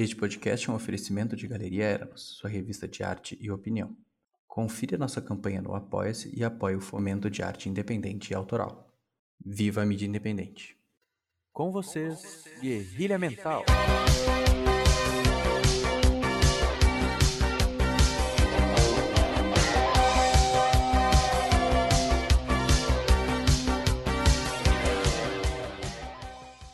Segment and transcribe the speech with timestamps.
[0.00, 3.96] Este podcast é um oferecimento de Galeria Eranos, sua revista de arte e opinião.
[4.46, 8.94] Confira nossa campanha no Apoia-se e apoie o fomento de arte independente e autoral.
[9.44, 10.76] Viva a mídia independente.
[11.52, 13.64] Com vocês, Guerrilha Mental.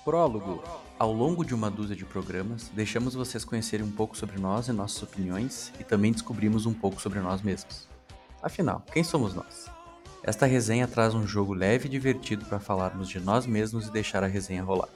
[0.05, 0.84] Prólogo.
[0.97, 4.73] Ao longo de uma dúzia de programas, deixamos vocês conhecerem um pouco sobre nós e
[4.73, 7.89] nossas opiniões e também descobrimos um pouco sobre nós mesmos.
[8.41, 9.67] Afinal, quem somos nós?
[10.23, 14.23] Esta resenha traz um jogo leve e divertido para falarmos de nós mesmos e deixar
[14.23, 14.89] a resenha rolar.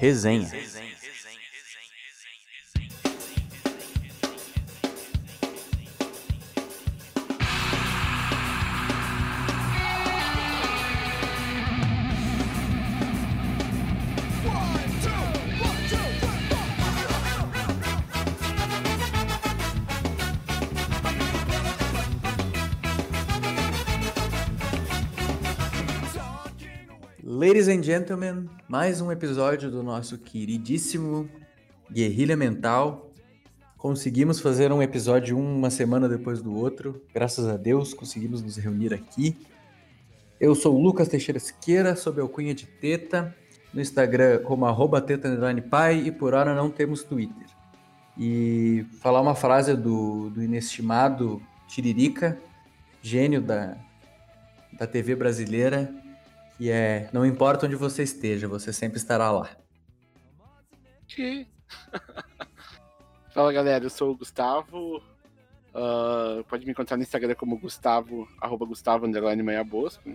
[0.00, 0.48] Resenha.
[27.90, 31.28] Gentlemen, mais um episódio do nosso queridíssimo
[31.90, 33.10] Guerrilha Mental.
[33.76, 37.02] Conseguimos fazer um episódio uma semana depois do outro.
[37.12, 39.36] Graças a Deus conseguimos nos reunir aqui.
[40.38, 43.34] Eu sou o Lucas Teixeira Siqueira, sob alcunha de Teta,
[43.74, 45.04] no Instagram como arroba
[46.04, 47.48] e por hora não temos Twitter.
[48.16, 52.38] E falar uma frase do, do inestimado Tiririca,
[53.02, 53.76] gênio da,
[54.78, 55.92] da TV brasileira,
[56.60, 59.48] que é não importa onde você esteja, você sempre estará lá.
[61.08, 61.48] Que?
[63.32, 65.02] Fala galera, eu sou o Gustavo.
[65.74, 70.12] Ah, pode me encontrar no Instagram como Gustavo, arroba Gustavo underline Meia Bosco.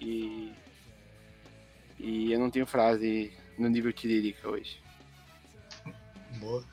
[0.00, 0.54] E.
[1.98, 4.80] E eu não tenho frase no nível Tiririca hoje.
[6.40, 6.64] Boa.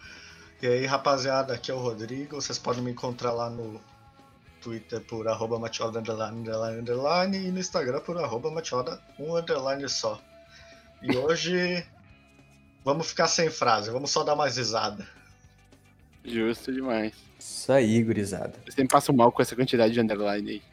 [0.61, 2.35] E aí, rapaziada, aqui é o Rodrigo.
[2.37, 3.81] Vocês podem me encontrar lá no
[4.65, 9.87] Twitter por arroba matioda underline, underline, underline e no Instagram por arroba matioda um underline
[9.87, 10.19] só.
[11.03, 11.85] E hoje
[12.83, 15.07] vamos ficar sem frase, vamos só dar mais risada.
[16.23, 17.13] Justo demais.
[17.39, 18.55] Isso aí, gurizada.
[18.65, 20.63] Eu sempre passo mal com essa quantidade de underline aí.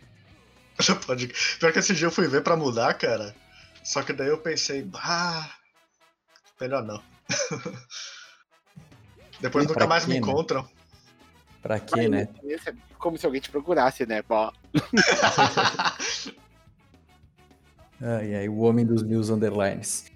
[1.07, 1.31] Pode...
[1.61, 3.37] Pior que esse dia eu fui ver pra mudar, cara.
[3.85, 5.51] Só que daí eu pensei, ah,
[6.59, 7.03] melhor não.
[9.39, 10.27] Depois E nunca mais me quê, né?
[10.27, 10.67] encontram.
[11.63, 12.29] Pra quê, né?
[12.45, 14.23] É Como se alguém te procurasse, né?
[14.23, 14.53] Pô,
[18.05, 20.11] Ai, ai, o homem dos mil underlines.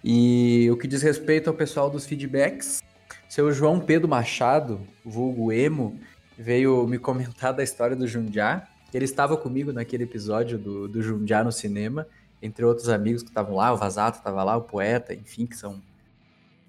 [0.03, 2.83] E o que diz respeito ao pessoal dos feedbacks,
[3.29, 6.01] seu João Pedro Machado, vulgo emo,
[6.37, 8.67] veio me comentar da história do Jundiá.
[8.94, 12.06] Ele estava comigo naquele episódio do, do Jundiá no cinema,
[12.41, 15.82] entre outros amigos que estavam lá, o Vazato estava lá, o Poeta, enfim, que são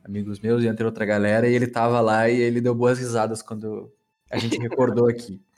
[0.04, 3.44] amigos meus e entre outra galera, e ele tava lá e ele deu boas risadas
[3.44, 3.92] quando
[4.32, 5.40] a gente recordou aqui.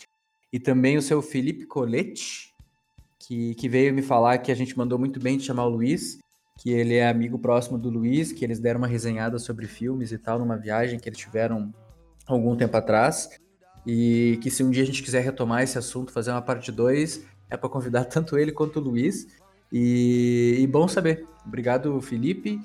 [0.51, 2.53] E também o seu Felipe Colete,
[3.19, 6.19] que, que veio me falar que a gente mandou muito bem de chamar o Luiz,
[6.57, 10.17] que ele é amigo próximo do Luiz, que eles deram uma resenhada sobre filmes e
[10.17, 11.73] tal, numa viagem que eles tiveram
[12.25, 13.29] algum tempo atrás.
[13.87, 17.23] E que se um dia a gente quiser retomar esse assunto, fazer uma parte 2,
[17.49, 19.27] é para convidar tanto ele quanto o Luiz.
[19.71, 21.25] E, e bom saber.
[21.45, 22.59] Obrigado, Felipe.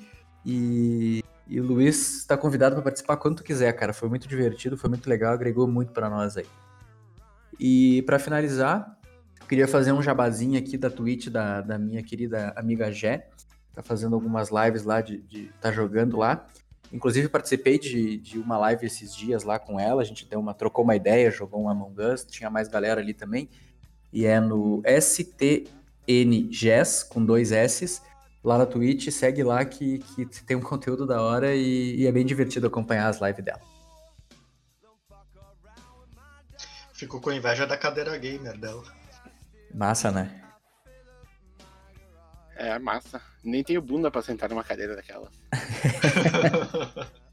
[0.45, 3.93] E, e o Luiz está convidado para participar quando tu quiser, cara.
[3.93, 6.45] Foi muito divertido, foi muito legal, agregou muito para nós aí.
[7.57, 8.97] E para finalizar,
[9.47, 13.29] queria fazer um jabazinho aqui da Twitch da, da minha querida amiga Jé.
[13.73, 16.45] Tá fazendo algumas lives lá de, de tá jogando lá.
[16.93, 20.03] Inclusive participei de, de uma live esses dias lá com ela.
[20.03, 23.15] A gente deu uma, trocou uma ideia, jogou um Among Us, tinha mais galera ali
[23.15, 23.49] também.
[24.11, 25.71] E é no STNGES,
[27.01, 27.99] com dois S's,
[28.43, 29.09] lá na Twitch.
[29.09, 33.07] Segue lá que, que tem um conteúdo da hora e, e é bem divertido acompanhar
[33.07, 33.61] as lives dela.
[36.93, 38.83] Fico com inveja da cadeira gamer dela.
[39.73, 40.42] Massa, né?
[42.55, 43.21] É, massa.
[43.43, 45.31] Nem tenho bunda pra sentar numa cadeira daquela.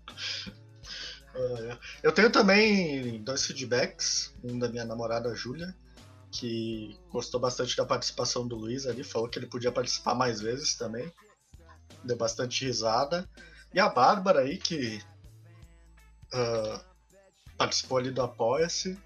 [2.03, 4.35] Eu tenho também dois feedbacks.
[4.43, 5.75] Um da minha namorada Júlia,
[6.31, 10.75] que gostou bastante da participação do Luiz ali, falou que ele podia participar mais vezes
[10.75, 11.13] também.
[12.05, 13.29] Deu bastante risada.
[13.73, 15.01] E a Bárbara aí, que
[16.33, 16.81] ah,
[17.57, 18.99] participou ali do Apoia-se,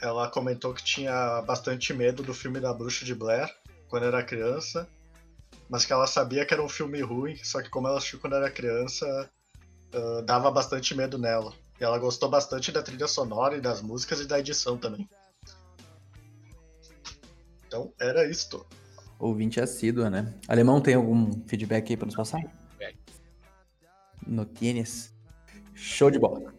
[0.00, 3.48] ela comentou que tinha bastante medo do filme da Bruxa de Blair
[3.88, 4.88] quando era criança,
[5.68, 8.36] mas que ela sabia que era um filme ruim, só que como ela assistiu quando
[8.36, 9.30] era criança,
[9.92, 11.52] ah, dava bastante medo nela.
[11.80, 15.08] E ela gostou bastante da trilha sonora e das músicas e da edição também.
[17.66, 18.64] Então, era isto.
[19.18, 20.32] Ouvinte assídua, né?
[20.46, 22.40] Alemão, tem algum feedback aí pra nos passar?
[24.26, 25.12] No tênis.
[25.74, 26.54] Show de bola.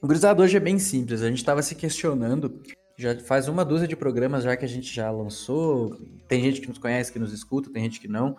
[0.00, 1.22] O gurizada hoje é bem simples.
[1.22, 2.62] A gente tava se questionando.
[2.96, 5.98] Já faz uma dúzia de programas já que a gente já lançou.
[6.28, 8.36] Tem gente que nos conhece, que nos escuta, tem gente que não.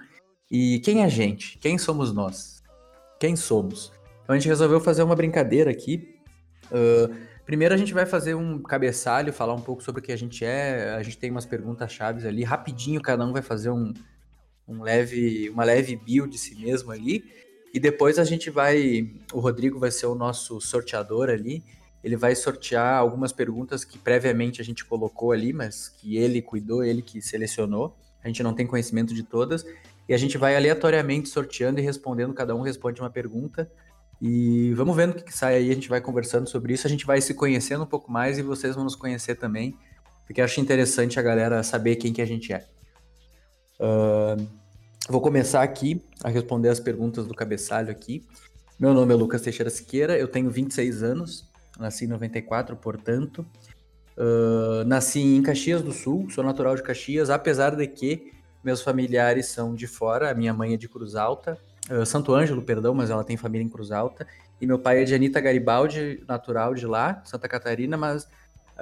[0.51, 1.57] E quem é a gente?
[1.59, 2.61] Quem somos nós?
[3.17, 3.93] Quem somos?
[4.23, 6.19] Então a gente resolveu fazer uma brincadeira aqui.
[6.69, 7.09] Ah,
[7.45, 10.43] primeiro a gente vai fazer um cabeçalho, falar um pouco sobre o que a gente
[10.43, 10.89] é.
[10.91, 12.43] A gente tem umas perguntas chaves ali.
[12.43, 13.93] Rapidinho, cada um vai fazer um,
[14.67, 17.23] um leve, uma leve bio de si mesmo ali.
[17.73, 19.09] E depois a gente vai.
[19.31, 21.63] O Rodrigo vai ser o nosso sorteador ali.
[22.03, 26.83] Ele vai sortear algumas perguntas que previamente a gente colocou ali, mas que ele cuidou,
[26.83, 27.95] ele que selecionou.
[28.23, 29.63] A gente não tem conhecimento de todas.
[30.07, 32.33] E a gente vai aleatoriamente sorteando e respondendo.
[32.33, 33.71] Cada um responde uma pergunta.
[34.21, 35.71] E vamos vendo o que, que sai aí.
[35.71, 36.85] A gente vai conversando sobre isso.
[36.85, 39.75] A gente vai se conhecendo um pouco mais e vocês vão nos conhecer também.
[40.25, 42.65] Porque acho interessante a galera saber quem que a gente é.
[43.79, 44.47] Ahn,
[45.09, 48.25] Vou começar aqui a responder as perguntas do cabeçalho aqui.
[48.79, 53.45] Meu nome é Lucas Teixeira Siqueira, eu tenho 26 anos, nasci em 94, portanto.
[54.17, 58.31] Ah, nasci em Caxias do Sul, sou natural de Caxias, apesar de que
[58.63, 61.57] meus familiares são de fora, a minha mãe é de Cruz Alta,
[61.89, 64.27] ah, Santo Ângelo, perdão, mas ela tem família em Cruz Alta,
[64.59, 68.27] e meu pai é de Anitta Garibaldi, natural de lá, Santa Catarina, mas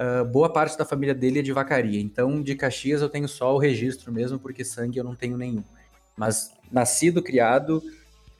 [0.00, 2.00] ah, boa parte da família dele é de Vacaria.
[2.00, 5.62] Então, de Caxias eu tenho só o registro mesmo, porque sangue eu não tenho nenhum.
[6.16, 7.82] Mas nascido, criado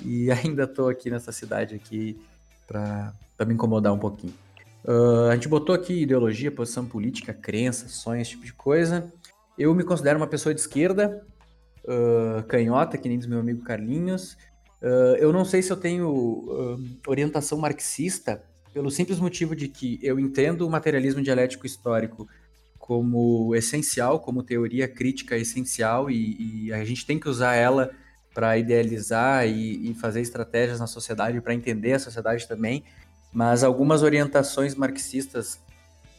[0.02, 2.18] e ainda tô aqui nessa cidade aqui
[2.66, 3.12] para
[3.46, 4.32] me incomodar um pouquinho.
[4.88, 9.12] Ah, a gente botou aqui ideologia, posição política, crença, sonhos, esse tipo de coisa.
[9.58, 11.22] Eu me considero uma pessoa de esquerda,
[11.90, 14.36] ah, canhota, que nem diz meu amigo Carlinhos.
[14.80, 18.42] Ah, eu não sei se eu tenho ah, orientação marxista,
[18.72, 22.28] pelo simples motivo de que eu entendo o materialismo dialético histórico
[22.78, 27.90] como essencial, como teoria crítica essencial, e, e a gente tem que usar ela
[28.32, 32.84] para idealizar e, e fazer estratégias na sociedade, para entender a sociedade também.
[33.32, 35.60] Mas algumas orientações marxistas,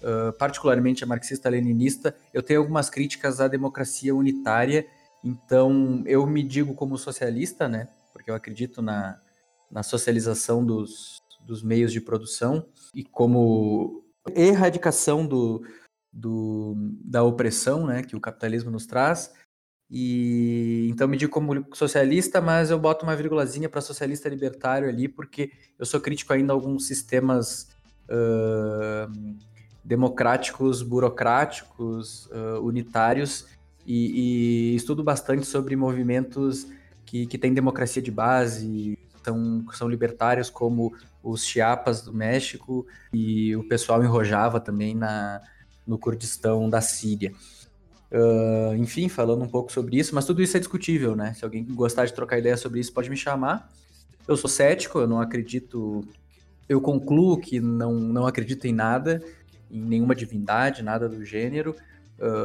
[0.04, 4.86] ah, particularmente a marxista-leninista, eu tenho algumas críticas à democracia unitária.
[5.24, 7.88] Então, eu me digo como socialista, né?
[8.12, 9.20] Porque eu acredito na,
[9.70, 14.04] na socialização dos, dos meios de produção e como
[14.36, 15.64] erradicação do,
[16.12, 18.04] do, da opressão, né?
[18.04, 19.32] Que o capitalismo nos traz.
[19.94, 25.10] E então me digo como socialista, mas eu boto uma vírgulazinha para socialista libertário ali,
[25.10, 27.68] porque eu sou crítico ainda a alguns sistemas
[28.10, 29.10] ah,
[29.84, 33.48] democráticos, burocráticos, ah, unitários,
[33.86, 36.68] e, e estudo bastante sobre movimentos
[37.06, 43.56] que, que têm democracia de base, são, são libertários, como os Chiapas do México, e
[43.56, 45.42] o pessoal em Rojava também na,
[45.86, 47.34] no Kurdistão da Síria.
[48.12, 51.34] Ah, enfim, falando um pouco sobre isso, mas tudo isso é discutível, né?
[51.34, 53.70] Se alguém gostar de trocar ideia sobre isso, pode me chamar.
[54.28, 56.06] Eu sou cético, eu não acredito.
[56.68, 59.24] Eu concluo que não, não acredito em nada,
[59.70, 61.76] em nenhuma divindade, nada do gênero.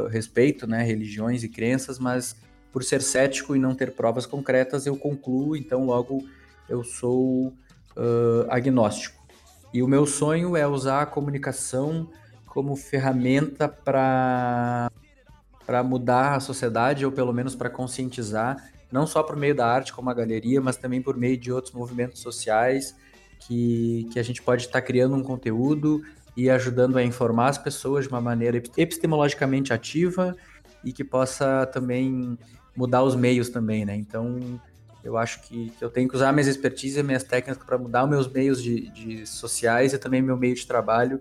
[0.09, 2.35] Respeito, né, religiões e crenças, mas
[2.71, 6.23] por ser cético e não ter provas concretas, eu concluo, então logo
[6.69, 7.53] eu sou
[7.97, 9.17] ah, agnóstico.
[9.73, 12.09] E o meu sonho é usar a comunicação
[12.45, 14.91] como ferramenta para
[15.65, 19.91] para mudar a sociedade ou pelo menos para conscientizar, não só por meio da arte
[19.91, 22.95] como a galeria, mas também por meio de outros movimentos sociais
[23.41, 26.01] que, que a gente pode estar criando um conteúdo
[26.37, 30.37] e ajudando a informar as pessoas de uma maneira epistemologicamente ativa
[30.83, 32.37] e que possa também
[32.75, 33.95] mudar os meios também, né?
[33.95, 34.39] Então,
[35.03, 38.03] eu acho que, que eu tenho que usar minhas expertise e minhas técnicas para mudar
[38.03, 41.19] os meus meios de, de sociais e também meu meio de trabalho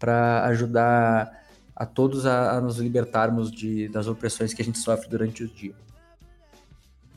[0.00, 1.44] para ajudar
[1.74, 5.48] a todos a, a nos libertarmos de, das opressões que a gente sofre durante o
[5.48, 5.74] dia.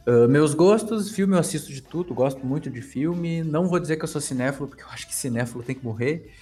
[0.10, 3.44] Ah, meus gostos, filme eu assisto de tudo, gosto muito de filme.
[3.44, 6.34] Não vou dizer que eu sou cinéfilo, porque eu acho que cinéfilo tem que morrer.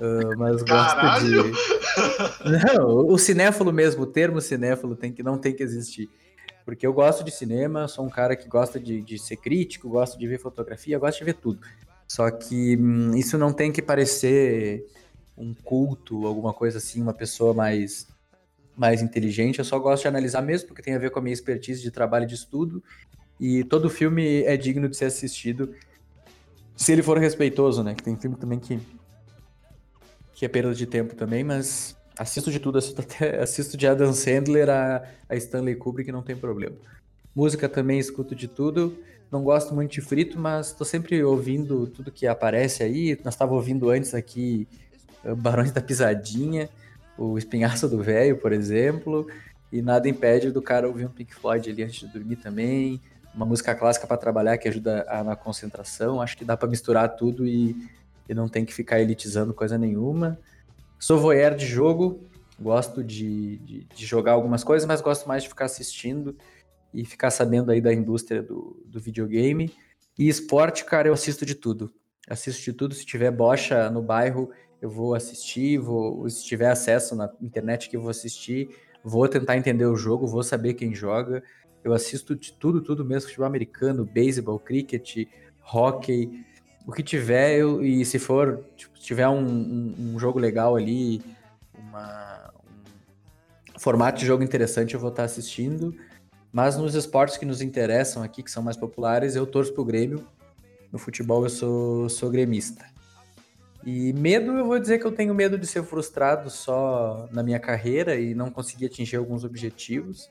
[0.00, 1.42] Ah, mas Caralho!
[1.42, 2.74] gosto de.
[2.74, 6.08] Não, o cinéfilo mesmo, o termo cinéfilo tem que, não tem que existir.
[6.64, 10.18] Porque eu gosto de cinema, sou um cara que gosta de, de ser crítico, gosto
[10.18, 11.60] de ver fotografia, gosto de ver tudo.
[12.08, 14.86] Só que hum, isso não tem que parecer
[15.36, 18.08] um culto, alguma coisa assim, uma pessoa mais,
[18.76, 19.58] mais inteligente.
[19.58, 21.90] Eu só gosto de analisar mesmo, porque tem a ver com a minha expertise de
[21.90, 22.82] trabalho e de estudo.
[23.38, 25.74] E todo filme é digno de ser assistido
[26.76, 27.94] se ele for respeitoso, né?
[27.94, 28.78] Que tem filme também que,
[30.40, 34.10] que é perda de tempo também, mas assisto de tudo, assisto, até, assisto de Adam
[34.14, 36.76] Sandler a, a Stanley Kubrick, não tem problema.
[37.36, 38.96] Música também escuto de tudo.
[39.30, 43.20] Não gosto muito de frito, mas tô sempre ouvindo tudo que aparece aí.
[43.22, 44.66] Nós estávamos ouvindo antes aqui
[45.22, 46.70] eh, Barões da Pisadinha,
[47.18, 49.26] o Espinhaço do Velho, por exemplo.
[49.70, 52.98] E nada impede do cara ouvir um Pink Floyd ali antes de dormir também.
[53.34, 56.18] Uma música clássica para trabalhar que ajuda a- na concentração.
[56.22, 57.76] Acho que dá para misturar tudo e,
[58.28, 60.38] e não tem que ficar elitizando coisa nenhuma.
[60.98, 62.28] Sou voyeur de jogo,
[62.60, 66.36] gosto de, de, de jogar algumas coisas, mas gosto mais de ficar assistindo
[66.92, 69.72] e ficar sabendo aí da indústria do, do videogame.
[70.18, 71.92] E esporte, cara, eu assisto de tudo.
[72.28, 72.94] Assisto de tudo.
[72.94, 74.50] Se tiver bocha no bairro,
[74.82, 75.78] eu vou assistir.
[75.78, 78.68] Vou, se tiver acesso na internet que eu vou assistir,
[79.02, 81.42] vou tentar entender o jogo, vou saber quem joga.
[81.82, 83.28] Eu assisto de tudo, tudo mesmo.
[83.28, 85.26] Futebol americano, beisebol, cricket,
[85.72, 86.44] hockey,
[86.90, 87.56] o que tiver.
[87.56, 91.22] Eu, e se for, tipo, se tiver um, um- um jogo legal ali,
[91.78, 92.52] uma,
[93.74, 95.94] um formato de jogo interessante, eu vou estar assistindo.
[96.52, 100.26] Mas nos esportes que nos interessam aqui, que são mais populares, eu torço pro Grêmio.
[100.92, 102.84] No futebol eu sou, sou gremista.
[103.86, 107.58] E medo, eu vou dizer que eu tenho medo de ser frustrado só na minha
[107.60, 110.28] carreira e não conseguir atingir alguns objetivos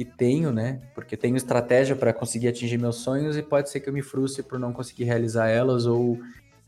[0.00, 0.80] que tenho, né?
[0.94, 4.42] Porque tenho estratégia para conseguir atingir meus sonhos e pode ser que eu me frustre
[4.42, 6.18] por não conseguir realizar elas ou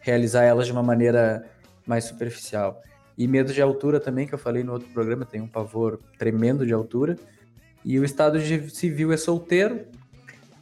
[0.01, 1.43] realizar elas de uma maneira
[1.87, 2.83] mais superficial.
[3.17, 6.67] E medo de altura também, que eu falei no outro programa, tenho um pavor tremendo
[6.67, 7.17] de altura.
[7.83, 9.81] E o estado civil é solteiro.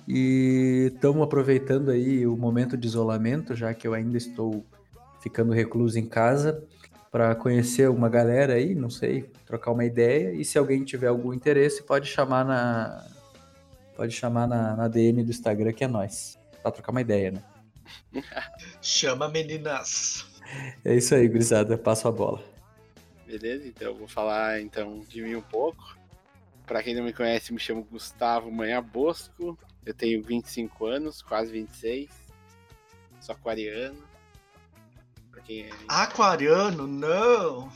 [0.06, 4.64] E estamos aproveitando aí o momento de isolamento, já que eu ainda estou
[5.20, 6.62] ficando recluso em casa,
[7.10, 10.32] para conhecer uma galera aí, não sei, trocar uma ideia.
[10.32, 13.04] E se alguém tiver algum interesse, pode chamar na
[13.96, 17.42] pode chamar na, na DM do Instagram que é nós, para trocar uma ideia, né?
[18.80, 20.26] Chama meninas.
[20.84, 22.42] É isso aí, gurizada, passo a bola.
[23.26, 23.68] Beleza?
[23.68, 25.96] Então eu vou falar então de mim um pouco.
[26.66, 29.58] Pra quem não me conhece, me chamo Gustavo Manha Bosco.
[29.84, 32.08] Eu tenho 25 anos, quase 26.
[33.20, 34.09] Sou aquariano.
[35.40, 37.72] Pra quem é Aquariano, não!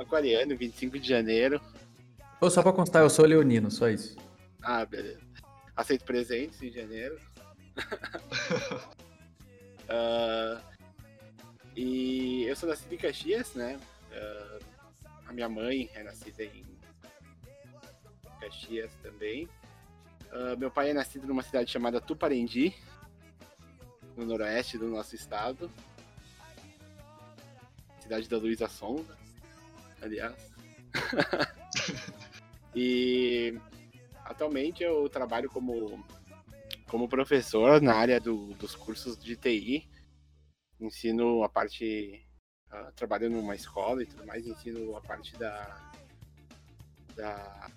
[0.00, 1.60] aquariano, 25 de janeiro.
[2.40, 4.16] Ô, só para constar, eu sou leonino, só isso.
[4.62, 5.20] Ah, beleza.
[5.76, 7.18] Aceito presentes em janeiro.
[9.94, 10.62] Ah,
[11.76, 13.78] e eu sou nascido em Caxias, né?
[14.14, 14.58] Ah,
[15.26, 16.64] a minha mãe é nascida em
[18.40, 19.46] Caxias também.
[20.30, 22.74] Ah, meu pai é nascido numa cidade chamada Tuparendi,
[24.16, 25.70] no noroeste do nosso estado.
[28.02, 29.16] Cidade da Luísa Sonda,
[30.00, 30.34] aliás.
[32.74, 33.58] e
[34.24, 36.04] atualmente eu trabalho como,
[36.88, 39.88] como professor na área do- dos cursos de TI.
[40.80, 42.26] Ensino a parte.
[42.70, 45.92] ah, trabalho numa escola e tudo mais, ensino a parte da.
[47.14, 47.70] da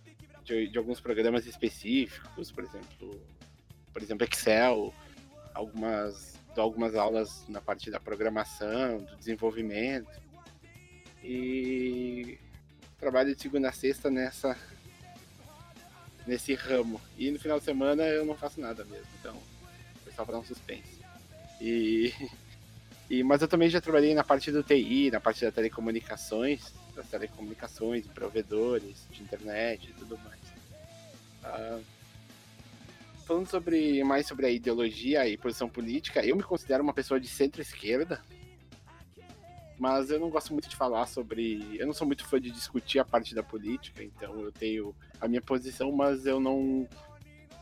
[0.44, 3.22] de, de alguns programas específicos, por exemplo,
[3.91, 4.94] por exemplo, Excel,
[5.55, 10.10] algumas, dou algumas aulas na parte da programação, do desenvolvimento.
[11.24, 12.40] E
[13.00, 14.58] trabalho de segunda a sexta nessa
[16.26, 17.00] nesse ramo.
[17.18, 19.36] E no final de semana eu não faço nada mesmo, então
[20.04, 21.00] foi só para um suspense.
[21.62, 22.12] E,
[23.10, 27.08] e mas eu também já trabalhei na parte do TI, na parte da telecomunicações, das
[27.08, 30.42] telecomunicações, de provedores, de internet e tudo mais.
[31.44, 31.80] Ah,
[33.25, 37.27] falando sobre mais sobre a ideologia e posição política, eu me considero uma pessoa de
[37.27, 38.22] centro-esquerda,
[39.77, 41.75] mas eu não gosto muito de falar sobre.
[41.77, 45.27] Eu não sou muito fã de discutir a parte da política, então eu tenho a
[45.27, 46.88] minha posição, mas eu não.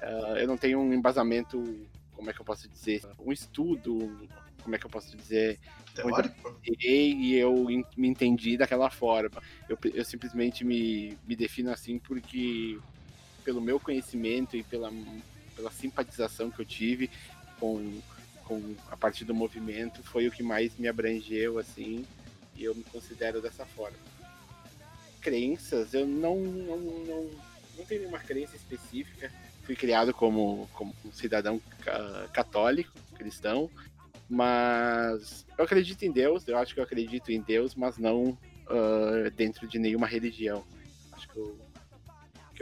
[0.02, 3.02] ah, eu não tenho um embasamento, como é que eu posso dizer?
[3.18, 4.28] Um estudo,
[4.62, 5.60] como é que eu posso dizer?
[5.96, 6.60] Teórico?
[6.68, 7.66] e eu
[7.98, 9.42] me entendi daquela forma.
[9.68, 12.78] Eu, eu simplesmente me, me defino assim porque,
[13.44, 14.92] pelo meu conhecimento e pela,
[15.56, 17.10] pela simpatização que eu tive
[17.60, 18.02] com,
[18.46, 22.06] com a parte do movimento, foi o que mais me abrangeu, assim,
[22.56, 23.98] e eu me considero dessa forma.
[25.22, 27.30] Crenças, eu não, não, não,
[27.78, 29.32] não tenho nenhuma crença específica.
[29.64, 33.70] Fui criado como, como um cidadão ca- católico, cristão,
[34.30, 39.30] Mas eu acredito em Deus, eu acho que eu acredito em Deus, mas não ah,
[39.36, 40.66] dentro de nenhuma religião.
[41.12, 41.58] Acho que eu,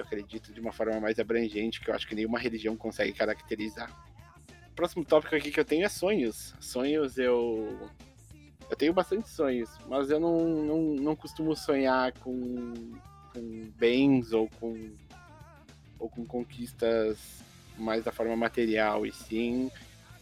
[0.01, 3.89] eu acredito de uma forma mais abrangente, que eu acho que nenhuma religião consegue caracterizar.
[4.67, 6.53] O próximo tópico aqui que eu tenho é sonhos.
[6.60, 7.89] Sonhos eu.
[8.70, 12.74] Eu tenho bastante sonhos, mas eu não, não, não costumo sonhar com,
[13.34, 14.91] com bens ou com,
[16.00, 17.17] ou com conquistas
[17.77, 19.70] mais da forma material, e sim.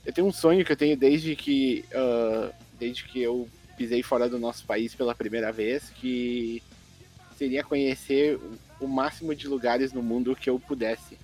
[0.04, 4.28] Eu tenho um sonho que eu tenho desde que, ah, desde que eu pisei fora
[4.28, 6.64] do nosso país pela primeira vez, que
[7.40, 8.38] seria conhecer
[8.82, 11.18] o- máximo de lugares no mundo que eu pudesse.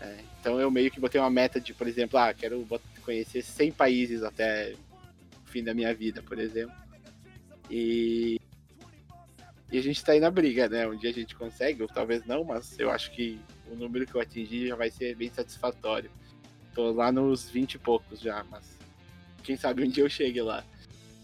[0.00, 2.66] É, então eu meio que botei uma meta de, por exemplo, ah, quero
[3.04, 4.74] conhecer 100 países até
[5.46, 6.74] o fim da minha vida, por exemplo.
[7.70, 8.40] E,
[9.70, 10.88] e a gente tá aí na briga, né?
[10.88, 13.38] Um dia a gente consegue, ou talvez não, mas eu acho que
[13.70, 16.10] o número que eu atingir já vai ser bem satisfatório.
[16.74, 18.64] Tô lá nos 20 e poucos já, mas
[19.44, 20.64] quem sabe um dia eu chegue lá.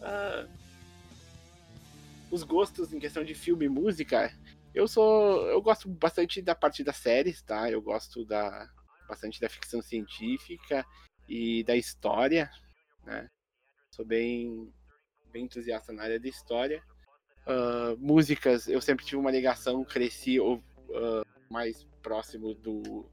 [0.01, 0.47] Ah,
[2.31, 4.33] os gostos em questão de filme e música,
[4.75, 5.47] eu sou.
[5.49, 7.71] Eu gosto bastante da parte das séries, tá?
[7.71, 8.69] Eu gosto da
[9.09, 10.85] bastante da ficção científica
[11.29, 12.51] e da história,
[13.05, 13.29] né?
[13.91, 14.71] Sou bem,
[15.33, 16.83] bem entusiasta na área da história.
[17.47, 23.09] Ah, músicas, eu sempre tive uma ligação, cresci ou, ah, mais próximo do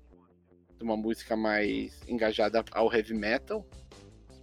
[0.78, 3.66] de uma música mais engajada ao heavy metal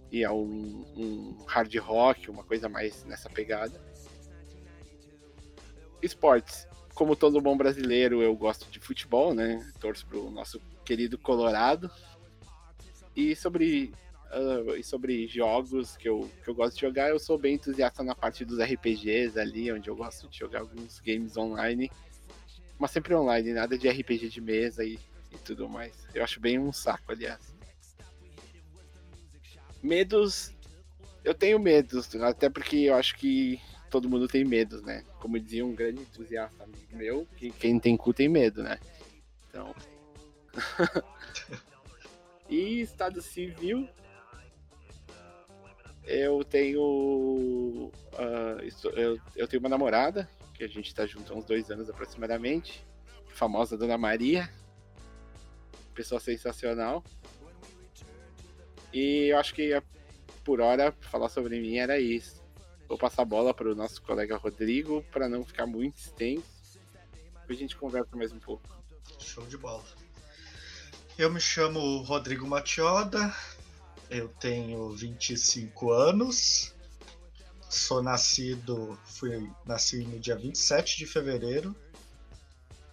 [0.09, 3.90] e a um, um hard rock, uma coisa mais nessa pegada.
[6.01, 6.67] Esportes.
[6.93, 9.65] Como todo bom brasileiro, eu gosto de futebol, né?
[9.79, 11.89] Torço pro nosso querido Colorado.
[13.15, 13.93] E sobre,
[14.25, 18.03] ah, e sobre jogos que eu, que eu gosto de jogar, eu sou bem entusiasta
[18.03, 21.91] na parte dos RPGs ali, onde eu gosto de jogar alguns games online.
[22.77, 24.99] Mas sempre online, nada de RPG de mesa e,
[25.31, 25.93] e tudo mais.
[26.13, 27.53] Eu acho bem um saco, aliás.
[29.81, 30.51] Medos.
[31.23, 35.03] Eu tenho medos, até porque eu acho que todo mundo tem medos, né?
[35.19, 38.79] Como dizia um grande entusiasta amigo meu, que quem tem cu tem medo, né?
[39.49, 39.75] Então.
[42.49, 43.87] e Estado Civil.
[46.05, 47.91] Eu tenho.
[48.17, 51.69] ah, isso- eu, eu tenho uma namorada, que a gente tá junto há uns dois
[51.69, 52.83] anos aproximadamente.
[53.27, 54.49] Famosa Dona Maria.
[55.93, 57.03] Pessoa sensacional.
[58.93, 59.69] E eu acho que
[60.43, 62.40] por hora falar sobre mim era isso.
[62.91, 66.43] Vou passar a bola para o nosso colega Rodrigo para não ficar muito extenso.
[67.39, 68.67] Depois a gente conversa mais um pouco.
[69.17, 69.85] Show de bola.
[71.17, 73.33] Eu me chamo Rodrigo Matioda,
[74.09, 76.75] eu tenho 25 anos,
[77.69, 81.73] sou nascido, fui, nasci no dia 27 de fevereiro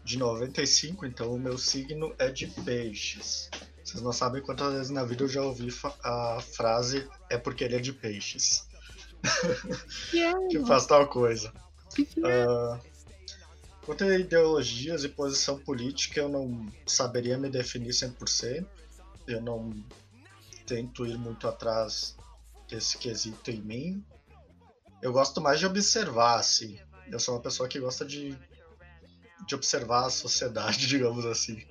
[0.05, 3.51] de 95, então o meu signo é de peixes.
[3.85, 7.75] Vocês não sabem quantas vezes na vida eu já ouvi a frase é porque ele
[7.75, 8.68] é de peixes.
[10.51, 11.53] Que faz tal coisa.
[12.25, 12.79] Ah,
[13.89, 18.67] Quanto a ideologias e posição política, eu não saberia me definir 100%.
[19.27, 19.73] Eu não
[20.67, 22.15] tento ir muito atrás
[22.69, 24.05] desse quesito em mim.
[25.01, 26.79] Eu gosto mais de observar, assim.
[27.11, 28.37] Eu sou uma pessoa que gosta de,
[29.47, 31.67] de observar a sociedade, digamos assim.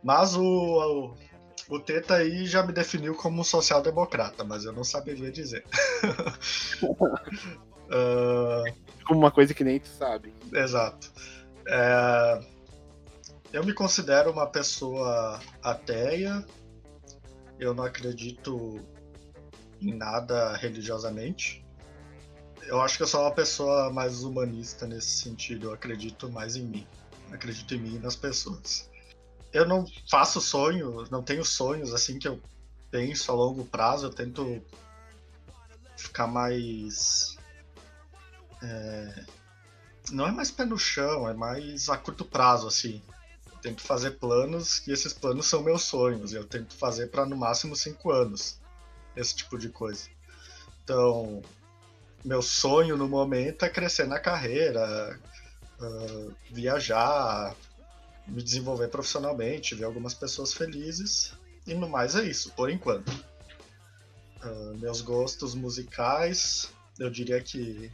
[0.00, 1.16] Mas o, o,
[1.68, 5.64] o Teta aí já me definiu como um social-democrata, mas eu não saberia dizer.
[7.90, 8.64] Ah,
[9.06, 10.34] Como uma coisa que nem tu sabe.
[10.52, 11.10] Exato.
[11.66, 12.44] É,
[13.50, 16.44] eu me considero uma pessoa ateia.
[17.58, 18.78] Eu não acredito
[19.80, 21.64] em nada religiosamente.
[22.66, 25.68] Eu acho que eu sou uma pessoa mais humanista nesse sentido.
[25.68, 26.86] Eu acredito mais em mim.
[27.32, 28.90] Acredito em mim e nas pessoas.
[29.52, 32.40] Eu não faço sonhos, não tenho sonhos assim que eu
[32.90, 34.06] penso a longo prazo.
[34.06, 34.62] Eu tento
[35.96, 37.38] ficar mais
[40.10, 43.02] não é mais pé no chão, é mais a curto prazo, assim.
[43.50, 46.32] Eu tento fazer planos e esses planos são meus sonhos.
[46.32, 48.58] Eu tento fazer para no máximo cinco anos.
[49.16, 50.08] Esse tipo de coisa.
[50.84, 51.42] Então,
[52.24, 55.18] meu sonho no momento é crescer na carreira,
[55.80, 57.54] ah, viajar,
[58.28, 61.32] me desenvolver profissionalmente, ver algumas pessoas felizes.
[61.66, 63.12] E no mais é isso, por enquanto.
[64.40, 67.90] Ah, meus gostos musicais, eu diria que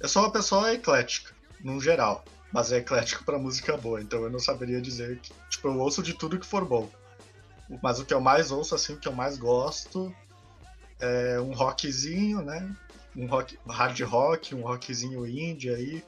[0.00, 4.30] eu sou uma pessoa eclética, no geral, mas é eclético pra música boa, então eu
[4.30, 6.90] não saberia dizer que, tipo, eu ouço de tudo que for bom.
[7.82, 10.14] Mas o que eu mais ouço, assim, o que eu mais gosto
[11.00, 12.74] é um rockzinho, né?
[13.16, 16.04] Um rock, hard rock, um rockzinho indie aí.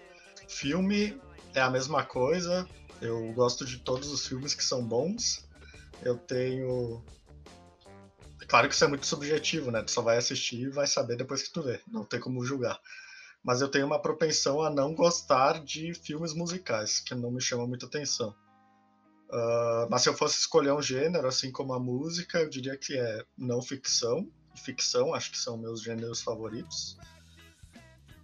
[0.49, 1.19] Filme
[1.55, 2.69] é a mesma coisa.
[3.00, 5.46] Eu gosto de todos os filmes que são bons.
[6.02, 7.04] Eu tenho
[8.48, 9.82] Claro que isso é muito subjetivo, né?
[9.82, 11.80] Tu só vai assistir e vai saber depois que tu vê.
[11.88, 12.78] Não tem como julgar.
[13.42, 17.66] Mas eu tenho uma propensão a não gostar de filmes musicais, que não me chamam
[17.66, 18.35] muita atenção.
[19.30, 22.96] Ah, mas se eu fosse escolher um gênero, assim como a música, eu diria que
[22.96, 26.96] é não ficção e ficção, acho que são meus gêneros favoritos.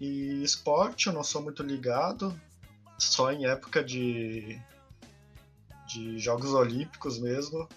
[0.00, 2.38] E esporte, eu não sou muito ligado,
[3.03, 4.61] só em época de,
[5.87, 7.69] de Jogos Olímpicos mesmo.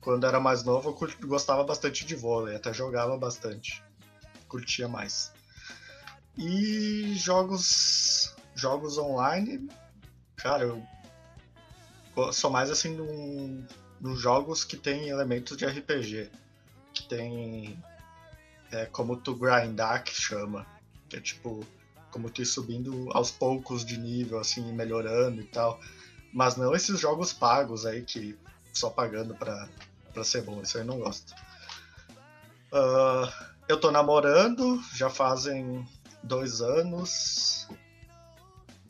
[0.00, 3.82] Quando era mais novo, eu cur- gostava bastante de vôlei, até jogava bastante.
[4.48, 5.32] Curtia mais.
[6.36, 9.68] E jogos jogos online,
[10.36, 13.64] cara, eu sou mais assim num,
[14.00, 16.30] nos jogos que tem elementos de RPG.
[16.92, 17.82] Que tem
[18.70, 20.66] é, como tu grindar, que chama.
[21.08, 21.64] Que é tipo,
[22.12, 25.80] como ir subindo aos poucos de nível, assim, melhorando e tal.
[26.32, 28.38] Mas não esses jogos pagos aí que
[28.72, 29.68] só pagando pra,
[30.12, 31.34] pra ser bom, isso aí eu não gosto.
[32.72, 35.86] Ah, eu tô namorando, já fazem
[36.22, 37.66] dois anos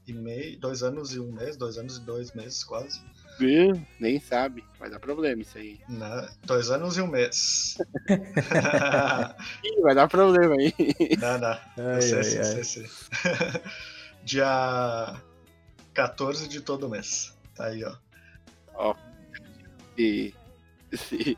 [0.07, 3.01] e meio, dois anos e um mês, dois anos e dois meses quase.
[3.39, 3.81] Viu?
[3.99, 4.65] Nem sabe.
[4.79, 5.81] Vai dar problema isso aí.
[5.89, 6.29] Né?
[6.45, 7.77] Dois anos e um mês.
[9.65, 10.75] Ih, vai dar problema aí.
[11.19, 11.59] não, não.
[11.95, 12.65] Ai, sei, ai, sim, ai.
[12.65, 12.91] sei.
[14.25, 15.17] Dia
[15.95, 17.37] 14 de todo mês.
[17.55, 18.95] Tá aí, ó.
[19.99, 20.33] E,
[20.95, 21.37] se,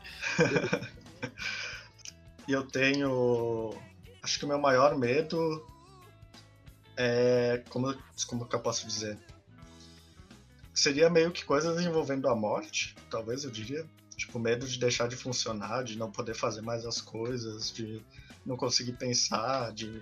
[2.47, 3.73] E eu tenho.
[4.21, 5.65] Acho que o meu maior medo
[6.95, 7.63] é.
[7.69, 7.95] Como,
[8.27, 9.17] como que eu posso dizer?
[10.75, 13.85] Seria meio que coisas envolvendo a morte, talvez eu diria.
[14.17, 18.01] Tipo, medo de deixar de funcionar, de não poder fazer mais as coisas, de
[18.45, 20.01] não conseguir pensar, de.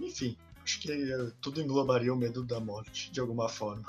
[0.00, 3.86] Enfim, acho que tudo englobaria o medo da morte, de alguma forma.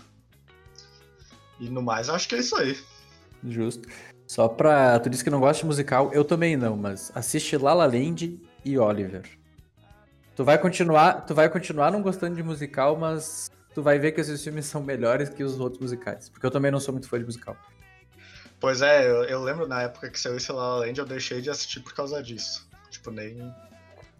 [1.59, 2.77] E no mais, acho que é isso aí.
[3.43, 3.87] Justo.
[4.27, 4.99] Só pra.
[4.99, 8.39] Tu disse que não gosta de musical, eu também não, mas assiste La La Land
[8.63, 9.29] e Oliver.
[10.35, 14.21] Tu vai continuar, tu vai continuar não gostando de musical, mas tu vai ver que
[14.21, 16.29] esses filmes são melhores que os outros musicais.
[16.29, 17.57] Porque eu também não sou muito fã de musical.
[18.59, 21.41] Pois é, eu, eu lembro na época que saiu esse La La Land, eu deixei
[21.41, 22.67] de assistir por causa disso.
[22.89, 23.37] Tipo, nem.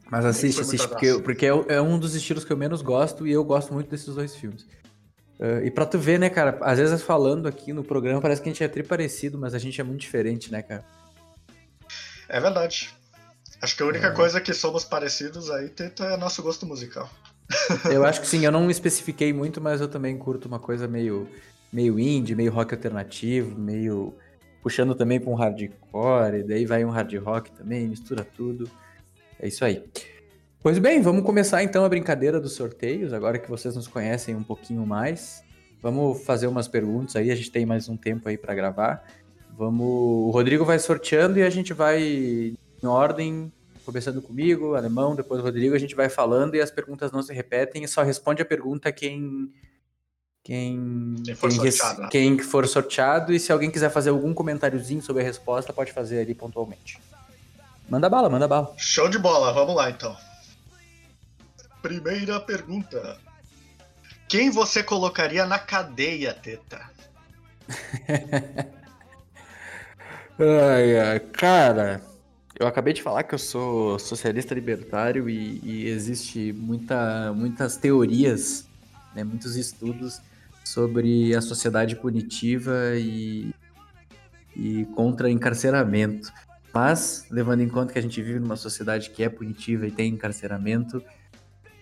[0.09, 3.27] Mas assiste, muito assiste, porque, porque é, é um dos estilos que eu menos gosto
[3.27, 4.65] e eu gosto muito desses dois filmes.
[5.39, 8.49] Eh, e pra tu ver, né, cara, às vezes falando aqui no programa parece que
[8.49, 10.83] a gente é tri parecido, mas a gente é muito diferente, né, cara?
[12.27, 12.89] É verdade.
[13.61, 14.11] Acho que a única É.
[14.11, 17.09] coisa que somos parecidos aí é nosso gosto musical.
[17.91, 21.27] Eu acho que sim, eu não especifiquei muito, mas eu também curto uma coisa meio,
[21.71, 24.13] meio indie, meio rock alternativo, meio
[24.61, 28.69] puxando também pra um hardcore, e daí vai um hard rock também, mistura tudo.
[29.39, 29.83] É isso aí.
[30.61, 34.43] Pois bem, vamos começar então a brincadeira dos sorteios, agora que vocês nos conhecem um
[34.43, 35.43] pouquinho mais.
[35.81, 39.03] Vamos fazer umas perguntas aí, a gente tem mais um tempo aí pra gravar.
[39.57, 43.51] Vamos, o Rodrigo vai sorteando e a gente vai em ordem,
[43.85, 47.33] começando comigo, alemão, depois o Rodrigo, a gente vai falando e as perguntas não se
[47.33, 49.51] repetem e só responde a pergunta quem
[50.43, 52.09] quem Quem for res- sorteado, né?
[52.11, 56.19] quem for sorteado e se alguém quiser fazer algum comentáriozinho sobre a resposta, pode fazer
[56.19, 56.99] ali pontualmente.
[57.89, 58.73] Manda bala, manda bala.
[58.77, 60.15] Show de bola, vamos lá então.
[61.81, 63.17] Primeira pergunta.
[64.27, 66.89] Quem você colocaria na cadeia, Teta?
[70.39, 72.01] Ai, ai, cara,
[72.61, 78.67] eu acabei de falar que eu sou socialista libertário e, e existe muita, muitas teorias,
[79.15, 80.21] né, muitos estudos
[80.63, 83.51] sobre a sociedade punitiva e,
[84.55, 86.31] e contra encarceramento.
[86.71, 90.13] Mas, levando em conta que a gente vive numa sociedade que é punitiva e tem
[90.13, 91.03] encarceramento,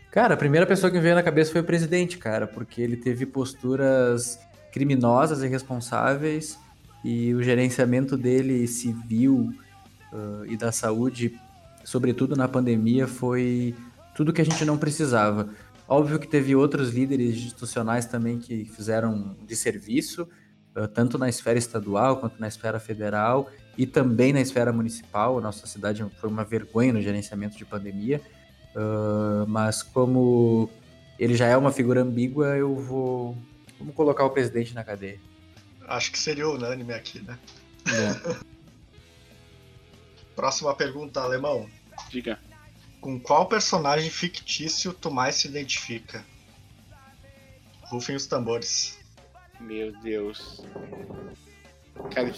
[0.09, 2.95] cara, a primeira pessoa que me veio na cabeça foi o presidente, cara, porque ele
[2.95, 4.39] teve posturas
[4.71, 6.57] criminosas e irresponsáveis
[7.03, 9.53] e o gerenciamento dele civil
[10.13, 11.39] ah, e da saúde,
[11.83, 13.75] sobretudo na pandemia, foi
[14.15, 15.49] tudo que a gente não precisava.
[15.87, 20.27] Óbvio que teve outros líderes institucionais também que fizeram de serviço,
[20.75, 25.37] ah, tanto na esfera estadual quanto na esfera federal e também na esfera municipal.
[25.37, 28.21] A nossa cidade foi uma vergonha no gerenciamento de pandemia,
[28.75, 30.69] ah, mas como
[31.17, 33.35] ele já é uma figura ambígua, eu vou
[33.79, 35.19] vamos colocar o presidente na cadeia.
[35.87, 37.37] Acho que seria unânime aqui, né?
[37.85, 38.35] Bom,
[40.39, 41.69] Próxima pergunta, alemão.
[42.09, 42.39] diga.
[43.01, 46.23] Com qual personagem fictício tu mais se identifica?
[47.81, 48.97] Rufem os tambores.
[49.59, 50.63] Meu Deus.
[52.15, 52.31] Cara.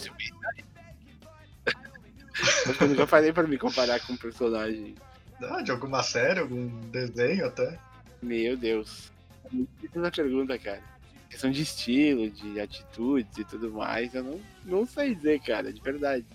[2.66, 4.96] Mas eu nunca parei pra me comparar com um personagem.
[5.40, 7.78] Ah, de alguma série, algum desenho até.
[8.20, 9.12] Meu Deus.
[9.48, 10.82] Muito pergunta, cara.
[11.30, 15.80] Questão de estilo, de atitudes e tudo mais, eu não, não sei dizer, cara, de
[15.80, 16.26] verdade.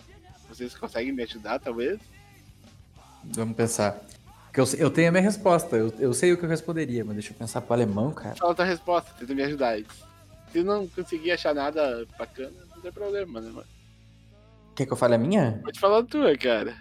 [0.49, 1.99] Vocês conseguem me ajudar, talvez?
[3.23, 4.01] Vamos pensar.
[4.53, 5.75] Eu, eu tenho a minha resposta.
[5.75, 8.35] Eu, eu sei o que eu responderia, mas deixa eu pensar pro alemão, cara.
[8.35, 9.77] Fala a tua resposta, tenta me ajudar.
[10.51, 13.67] Se não conseguir achar nada bacana, não tem problema, né, mano?
[14.75, 15.59] Quer que eu fale a minha?
[15.63, 16.75] Pode falar a tua, cara.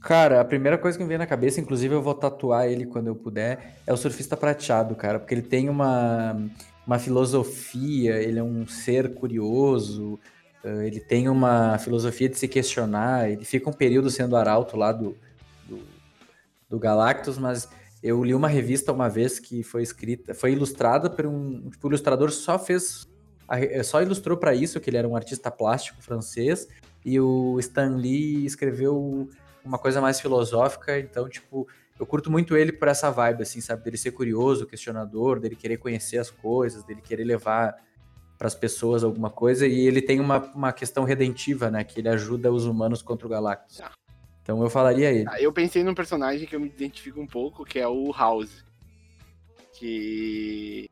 [0.00, 3.06] Cara, a primeira coisa que me vem na cabeça, inclusive eu vou tatuar ele quando
[3.06, 6.36] eu puder, é o surfista prateado, cara, porque ele tem uma,
[6.84, 10.18] uma filosofia, ele é um ser curioso,
[10.64, 15.16] ele tem uma filosofia de se questionar, ele fica um período sendo arauto lá do,
[15.68, 15.80] do,
[16.68, 17.68] do Galactus, mas
[18.02, 21.90] eu li uma revista uma vez que foi escrita, foi ilustrada por um, tipo, o
[21.90, 23.06] ilustrador só fez,
[23.84, 26.68] só ilustrou pra isso, que ele era um artista plástico francês,
[27.04, 29.28] e o Stan Lee escreveu
[29.64, 31.66] uma coisa mais filosófica, então, tipo,
[31.98, 33.84] eu curto muito ele por essa vibe, assim, sabe?
[33.84, 37.76] Dele ser curioso, questionador, dele querer conhecer as coisas, dele querer levar
[38.42, 41.84] para as pessoas alguma coisa, e ele tem uma, uma questão redentiva, né?
[41.84, 43.80] Que ele ajuda os humanos contra o Galactus.
[43.80, 43.92] Ah.
[44.42, 45.24] Então eu falaria ele.
[45.28, 48.64] Ah, Eu pensei num personagem que eu me identifico um pouco, que é o House.
[49.74, 50.90] Que.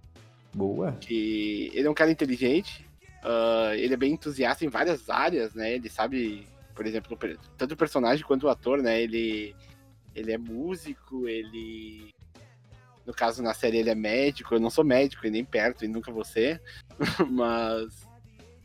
[0.55, 0.93] Boa.
[1.01, 2.87] que ele é um cara inteligente,
[3.25, 5.75] ah, ele é bem entusiasta em várias áreas, né?
[5.75, 7.19] Ele sabe, por exemplo,
[7.59, 9.03] tanto o personagem quanto o ator, né?
[9.03, 9.57] Ele,
[10.15, 12.15] ele é músico, ele.
[13.07, 14.55] No caso, na série, ele é médico.
[14.55, 16.61] Eu não sou médico e nem perto, e nunca vou ser.
[17.31, 18.09] mas,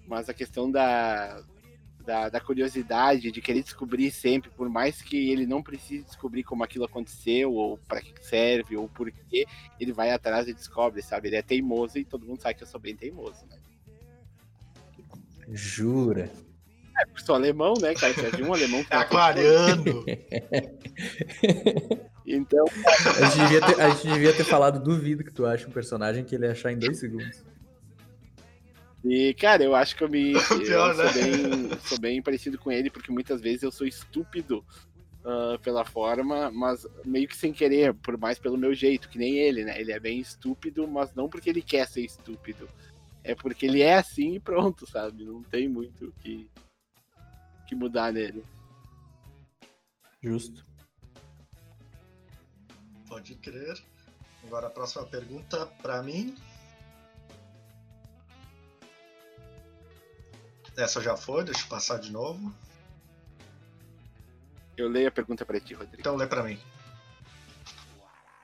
[0.07, 1.41] mas a questão da,
[2.05, 6.63] da, da curiosidade, de querer descobrir sempre, por mais que ele não precise descobrir como
[6.63, 9.45] aquilo aconteceu, ou para que serve, ou por quê,
[9.79, 11.29] ele vai atrás e descobre, sabe?
[11.29, 13.57] Ele é teimoso e todo mundo sabe que eu sou bem teimoso, né?
[15.49, 16.31] Jura.
[16.97, 18.13] É, porque sou alemão, né, cara?
[18.13, 20.05] Você viu um alemão É fala aquariano.
[22.25, 22.65] Então,
[23.21, 26.23] A gente, devia ter, a gente devia ter falado, duvido que tu acha um personagem
[26.23, 27.43] que ele ia achar em dois segundos.
[29.03, 30.33] e, cara, eu acho que eu me.
[30.49, 31.11] eu Pior, sou, né?
[31.13, 34.65] bem, sou bem parecido com ele, porque muitas vezes eu sou estúpido
[35.27, 39.37] ah, pela forma, mas meio que sem querer, por mais pelo meu jeito, que nem
[39.37, 39.81] ele, né?
[39.81, 42.69] Ele é bem estúpido, mas não porque ele quer ser estúpido.
[43.23, 45.23] É porque ele é assim e pronto, sabe?
[45.23, 46.47] Não tem muito o que,
[47.67, 48.43] que mudar nele.
[50.21, 50.63] Justo.
[53.15, 53.81] Pode crer.
[54.43, 56.35] Agora a próxima pergunta pra mim.
[60.75, 62.53] Essa já foi, deixa eu passar de novo.
[64.75, 65.95] Eu leio a pergunta pra ti, Rodrigo.
[65.97, 66.59] Então lê pra mim.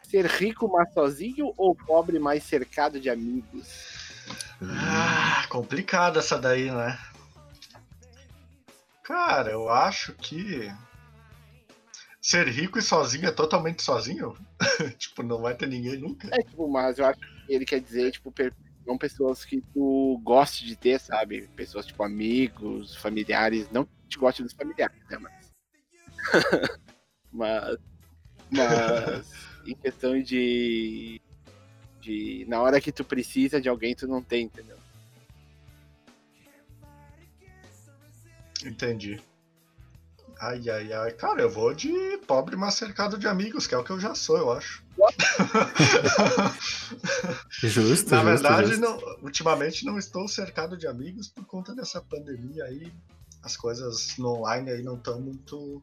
[0.04, 3.68] Ser rico, mas sozinho ou pobre, mas cercado de amigos?
[4.62, 6.98] Ah, complicada essa daí, né?
[9.04, 10.74] Cara, eu acho que
[12.22, 14.38] ser rico e sozinho é totalmente sozinho.
[14.98, 16.30] tipo, não vai ter ninguém nunca.
[16.32, 18.32] É, tipo, mas eu acho que ele quer dizer, tipo,
[18.86, 21.48] não pessoas que tu goste de ter, sabe?
[21.56, 23.70] Pessoas, tipo, amigos, familiares.
[23.72, 25.18] Não que te goste dos familiares, né?
[25.18, 25.52] Mas.
[27.32, 27.78] mas.
[28.52, 29.52] Mas.
[29.66, 31.20] Em questão de.
[32.00, 32.46] De.
[32.48, 34.78] Na hora que tu precisa de alguém, tu não tem, entendeu?
[38.64, 39.20] Entendi.
[40.42, 41.12] Ai, ai, ai.
[41.12, 44.16] Cara, eu vou de pobre, mas cercado de amigos, que é o que eu já
[44.16, 44.84] sou, eu acho.
[47.50, 48.82] Justo, Na justo, verdade, justo.
[48.82, 52.92] não, ultimamente não estou cercado de amigos por conta dessa pandemia aí.
[53.44, 55.82] As coisas no online aí não estão muito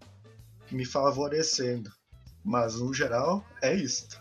[0.70, 1.90] me favorecendo.
[2.44, 4.20] Mas no geral é isto.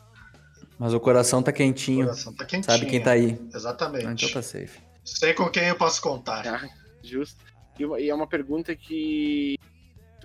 [0.78, 2.06] Mas o coração tá O quentinho.
[2.06, 2.78] coração tá quentinho.
[2.78, 3.40] Sabe quem tá aí.
[3.54, 4.26] Exatamente.
[4.26, 4.80] Então tá safe.
[5.04, 6.46] Sei com quem eu posso contar.
[6.48, 6.68] Ah,
[7.04, 7.40] justo.
[7.80, 9.58] E é uma pergunta que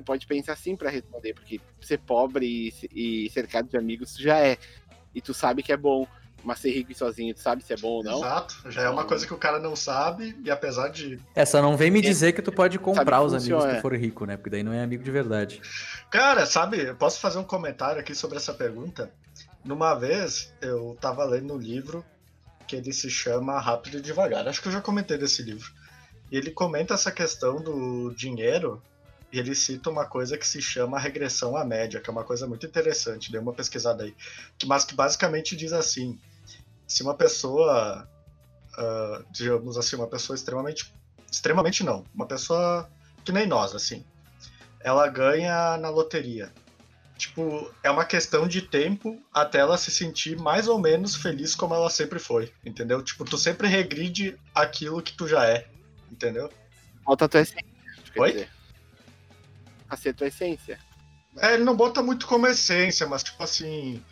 [0.02, 4.38] tu pode pensar assim pra responder, porque ser pobre e, e cercado de amigos já
[4.38, 4.58] é.
[5.14, 6.06] E tu sabe que é bom,
[6.42, 8.18] mas ser rico e sozinho, tu sabe se é bom ou não?
[8.18, 8.70] Exato.
[8.70, 11.20] Já é uma coisa que o cara não sabe, e apesar de.
[11.34, 13.78] Essa não vem me dizer que tu pode comprar os amigos funciona, se é.
[13.78, 14.36] tu for rico, né?
[14.36, 15.62] Porque daí não é amigo de verdade.
[16.10, 19.10] Cara, sabe, eu posso fazer um comentário aqui sobre essa pergunta?
[19.64, 22.04] Numa vez eu tava lendo um livro
[22.66, 24.48] que ele se chama Rápido e Devagar.
[24.48, 25.70] Acho que eu já comentei desse livro.
[26.30, 28.82] E ele comenta essa questão do dinheiro
[29.32, 32.46] e ele cita uma coisa que se chama regressão à média, que é uma coisa
[32.46, 33.32] muito interessante.
[33.32, 34.14] Dei uma pesquisada aí.
[34.58, 36.18] Que, mas que basicamente diz assim:
[36.86, 38.06] se uma pessoa,
[38.76, 40.92] ah, digamos assim, uma pessoa extremamente.
[41.30, 42.90] Extremamente não, uma pessoa
[43.24, 44.04] que nem nós, assim
[44.82, 46.52] ela ganha na loteria.
[47.16, 51.74] Tipo, é uma questão de tempo até ela se sentir mais ou menos feliz como
[51.74, 53.02] ela sempre foi, entendeu?
[53.02, 55.68] Tipo, tu sempre regride aquilo que tu já é,
[56.10, 56.50] entendeu?
[57.04, 57.64] Falta a tua essência.
[58.16, 58.32] Oi?
[58.32, 58.50] dizer.
[59.92, 60.80] A ser tua essência.
[61.36, 64.02] É, ele não bota muito como essência, mas tipo assim,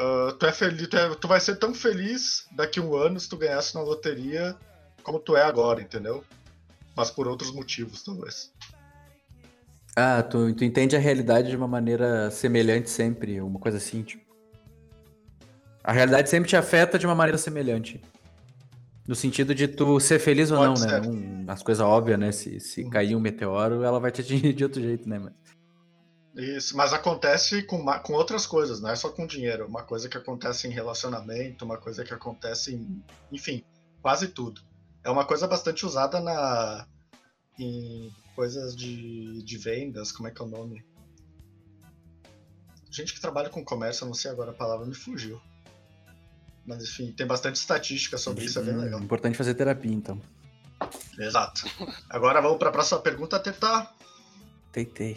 [0.00, 3.20] ah, tu é feliz, tu, é- tu vai ser tão feliz daqui a um ano
[3.20, 4.56] se tu ganhasse na loteria
[5.04, 6.24] como tu é agora, entendeu?
[6.96, 8.52] Mas por outros motivos, talvez.
[9.94, 14.26] Ah, tu, tu entende a realidade de uma maneira semelhante sempre, uma coisa assim, tipo.
[15.84, 18.02] A realidade sempre te afeta de uma maneira semelhante.
[19.06, 21.00] No sentido de tu ser feliz ou Pode não, ser.
[21.00, 21.08] né?
[21.44, 22.32] Não- as coisas óbvias, né?
[22.32, 22.90] Se, se Uhum.
[22.90, 25.18] cair um meteoro, ela vai te atingir de outro jeito, né?
[25.18, 25.32] Mas...
[26.34, 29.66] Isso, mas acontece com, com outras coisas, não é só com dinheiro.
[29.66, 33.02] Uma coisa que acontece em relacionamento, uma coisa que acontece em.
[33.32, 33.64] Enfim,
[34.02, 34.60] quase tudo.
[35.02, 36.86] É uma coisa bastante usada na.
[37.58, 40.84] em coisas de, de vendas, como é que é o nome?
[42.90, 45.40] Gente que trabalha com comércio, eu não sei agora a palavra, me fugiu.
[46.66, 49.00] Mas enfim, tem bastante estatística sobre isso, é bem Hum, legal.
[49.00, 50.20] Importante fazer terapia, então.
[51.18, 51.64] Exato.
[52.10, 53.88] Agora vamos para a próxima pergunta, Teta.
[54.72, 55.16] Teitei.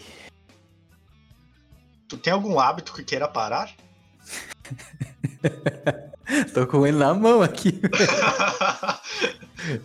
[2.07, 3.71] Tu tem algum hábito que queira parar?
[6.53, 7.79] Tô com ele na mão aqui.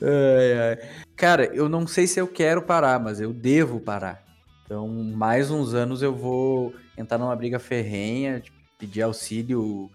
[0.01, 0.79] Ai, ai.
[1.17, 4.23] Cara, eu não sei se eu quero parar, mas eu devo parar.
[4.65, 9.91] Então, mais uns anos eu vou entrar numa briga ferrenha, de pedir auxílio,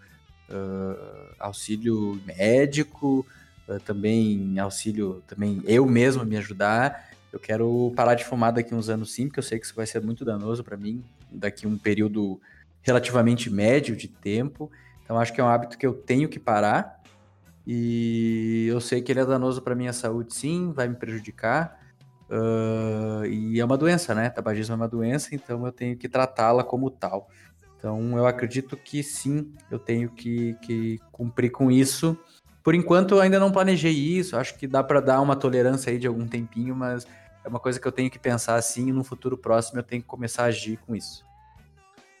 [0.50, 3.26] ah, auxílio médico,
[3.68, 7.08] ah, também auxílio, também eu mesmo me ajudar.
[7.32, 9.86] Eu quero parar de fumar daqui uns anos sim, porque eu sei que isso vai
[9.86, 12.40] ser muito danoso pra mim, daqui um período
[12.82, 14.70] relativamente médio de tempo.
[15.04, 17.00] Então, acho que é um hábito que eu tenho que parar.
[17.66, 21.78] E eu sei que ele é danoso para minha saúde, sim, vai me prejudicar.
[22.30, 24.30] Ah, e é uma doença, né?
[24.30, 27.28] Tabagismo é uma doença, então eu tenho que tratá-la como tal.
[27.80, 32.16] Então eu acredito que sim, eu tenho que, que cumprir com isso.
[32.62, 35.98] Por enquanto eu ainda não planejei isso, acho que dá para dar uma tolerância aí
[35.98, 37.06] de algum tempinho, mas
[37.42, 40.02] é uma coisa que eu tenho que pensar assim e no futuro próximo eu tenho
[40.02, 41.24] que começar a agir com isso.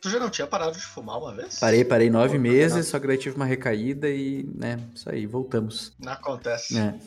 [0.00, 1.58] Tu já não tinha parado de fumar uma vez?
[1.58, 5.26] Parei, parei nove Pô, meses, só que daí tive uma recaída e, né, isso aí,
[5.26, 5.92] voltamos.
[5.98, 6.78] Não acontece.
[6.78, 6.98] É.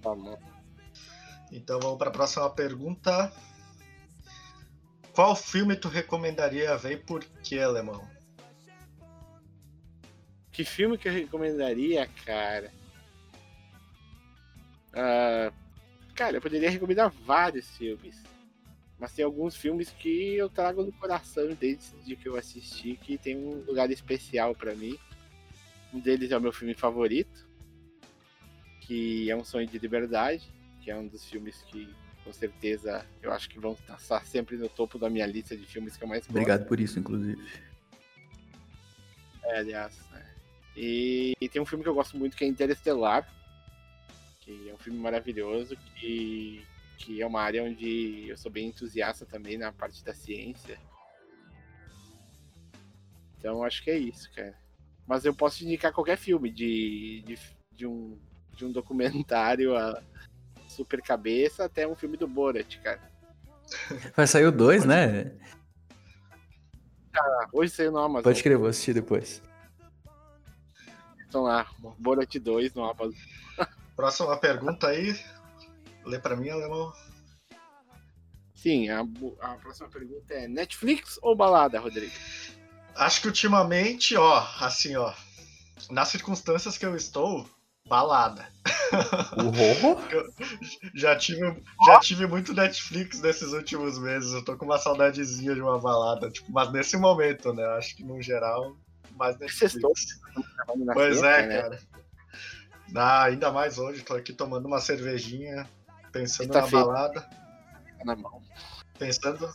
[0.00, 0.16] Tá.
[1.52, 3.30] Então vamos para a próxima pergunta.
[5.14, 8.08] Qual filme tu recomendaria ver e por que, alemão?
[10.50, 12.72] Que filme que eu recomendaria, cara?
[14.94, 15.52] Ah,
[16.14, 18.22] cara, eu poderia recomendar vários filmes.
[18.98, 23.36] Mas tem alguns filmes que eu trago no coração desde que eu assisti, que tem
[23.36, 24.96] um lugar especial pra mim.
[25.92, 27.46] Um deles é o meu filme favorito,
[28.80, 30.48] que é Um Sonho de Liberdade,
[30.80, 31.92] que é um dos filmes que
[32.24, 35.96] com certeza eu acho que vão estar sempre no topo da minha lista de filmes
[35.96, 36.30] que eu mais gosto.
[36.30, 37.42] Obrigado por isso, inclusive.
[39.44, 39.98] É, aliás.
[40.10, 40.26] né?
[40.76, 43.28] E, e tem um filme que eu gosto muito que é Interestelar,
[44.40, 46.64] que é um filme maravilhoso, que,
[46.96, 50.78] que é uma área onde eu sou bem entusiasta também na parte da ciência.
[53.38, 54.56] Então acho que é isso, cara.
[55.06, 57.38] Mas eu posso indicar qualquer filme de, de,
[57.72, 58.16] de um,
[58.54, 60.02] de um documentário a
[60.72, 63.00] super cabeça até um filme do Borat, cara.
[64.16, 65.32] Vai sair o 2, né?
[67.14, 68.22] Ah, hoje saiu no Amazon.
[68.22, 69.42] Pode crer, vou assistir depois.
[71.20, 71.66] Estão lá,
[71.98, 73.12] Borat 2 no Amazon.
[73.96, 75.18] Próxima pergunta aí.
[76.04, 76.92] Lê para mim, alemão.
[78.54, 79.00] Sim, a,
[79.40, 82.12] a próxima pergunta é Netflix ou balada, Rodrigo?
[82.94, 85.12] Acho que ultimamente, ó, assim, ó,
[85.90, 87.48] nas circunstâncias que eu estou,
[87.88, 88.46] balada.
[90.94, 94.32] Já tive, já tive muito Netflix nesses últimos meses.
[94.32, 97.64] Eu tô com uma saudadezinha de uma balada, tipo, mas nesse momento, né?
[97.78, 98.76] Acho que no geral,
[99.16, 100.20] mais Netflix.
[100.92, 101.62] Pois é, né?
[101.62, 101.78] cara.
[102.94, 105.66] Ah, ainda mais hoje, tô aqui tomando uma cervejinha,
[106.12, 106.84] pensando na Sexta-feira.
[106.86, 108.42] balada, Tá na mão.
[108.98, 109.48] pensando.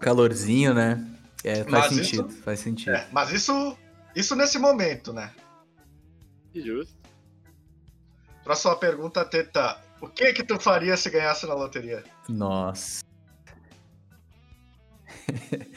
[0.00, 1.04] Calorzinho, né?
[1.44, 2.94] É, faz Mas sentido, isso- faz sentido.
[2.96, 3.76] É, mas isso,
[4.16, 5.30] isso nesse momento, né?
[6.54, 6.94] Justo.
[8.44, 9.80] Próxima pergunta, Teta.
[10.00, 12.02] O que que tu faria se ganhasse na loteria?
[12.28, 13.04] Nossa.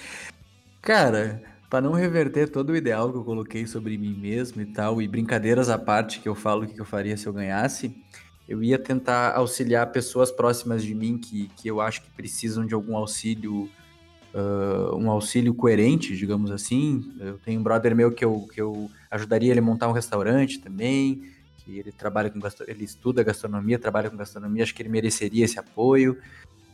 [0.81, 5.01] Cara, pra não reverter todo o ideal que eu coloquei sobre mim mesmo e tal,
[5.01, 7.95] e brincadeiras à parte que eu falo o que eu faria se eu ganhasse,
[8.47, 12.73] eu ia tentar auxiliar pessoas próximas de mim que, que eu acho que precisam de
[12.73, 13.69] algum auxílio,
[14.33, 17.11] ah, um auxílio coerente, digamos assim.
[17.19, 20.59] Eu tenho um brother meu que eu, que eu ajudaria ele a montar um restaurante
[20.59, 21.21] também,
[21.57, 25.57] que ele trabalha com ele estuda gastronomia, trabalha com gastronomia, acho que ele mereceria esse
[25.57, 26.17] apoio.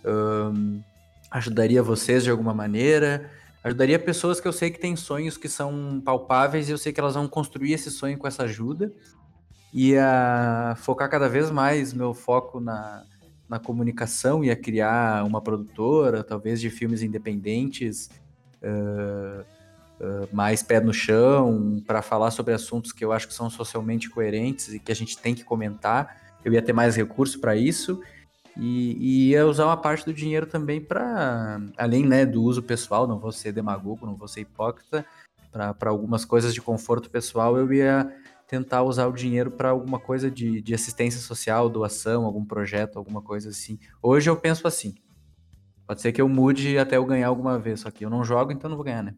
[0.03, 0.81] Ahn,
[1.29, 3.29] ajudaria vocês de alguma maneira,
[3.63, 6.99] ajudaria pessoas que eu sei que têm sonhos que são palpáveis e eu sei que
[6.99, 8.91] elas vão construir esse sonho com essa ajuda.
[9.73, 13.05] E a focar cada vez mais meu foco na,
[13.47, 18.09] na comunicação e a criar uma produtora, talvez de filmes independentes,
[18.61, 19.45] ah,
[20.01, 24.09] ah, mais pé no chão, para falar sobre assuntos que eu acho que são socialmente
[24.09, 26.17] coerentes e que a gente tem que comentar.
[26.43, 28.01] Eu ia ter mais recurso para isso.
[28.57, 33.07] E, e ia usar uma parte do dinheiro também para, além né, do uso pessoal,
[33.07, 35.05] não vou ser demagogo, não vou ser hipócrita,
[35.51, 38.13] para algumas coisas de conforto pessoal, eu ia
[38.47, 43.21] tentar usar o dinheiro para alguma coisa de, de assistência social, doação, algum projeto, alguma
[43.21, 43.79] coisa assim.
[44.01, 44.95] Hoje eu penso assim.
[45.87, 48.51] Pode ser que eu mude até eu ganhar alguma vez, só que eu não jogo,
[48.51, 49.15] então não vou ganhar, né?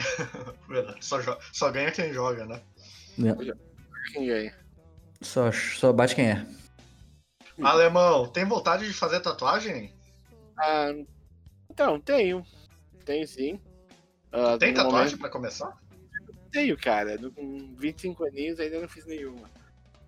[0.68, 1.04] Verdade.
[1.04, 1.18] Só,
[1.52, 2.62] só ganha quem joga, né?
[4.12, 4.54] Quem ganha?
[5.20, 6.46] Só, só bate quem é.
[7.62, 9.92] Alemão, tem vontade de fazer tatuagem?
[10.58, 10.92] Ah,
[11.70, 12.44] então, tenho.
[13.04, 13.60] Tenho sim.
[14.32, 15.76] Ah, Tem tatuagem momento- pra começar?
[16.50, 17.18] Tenho, cara.
[17.34, 19.50] Com 25 aninhos ainda não fiz nenhuma.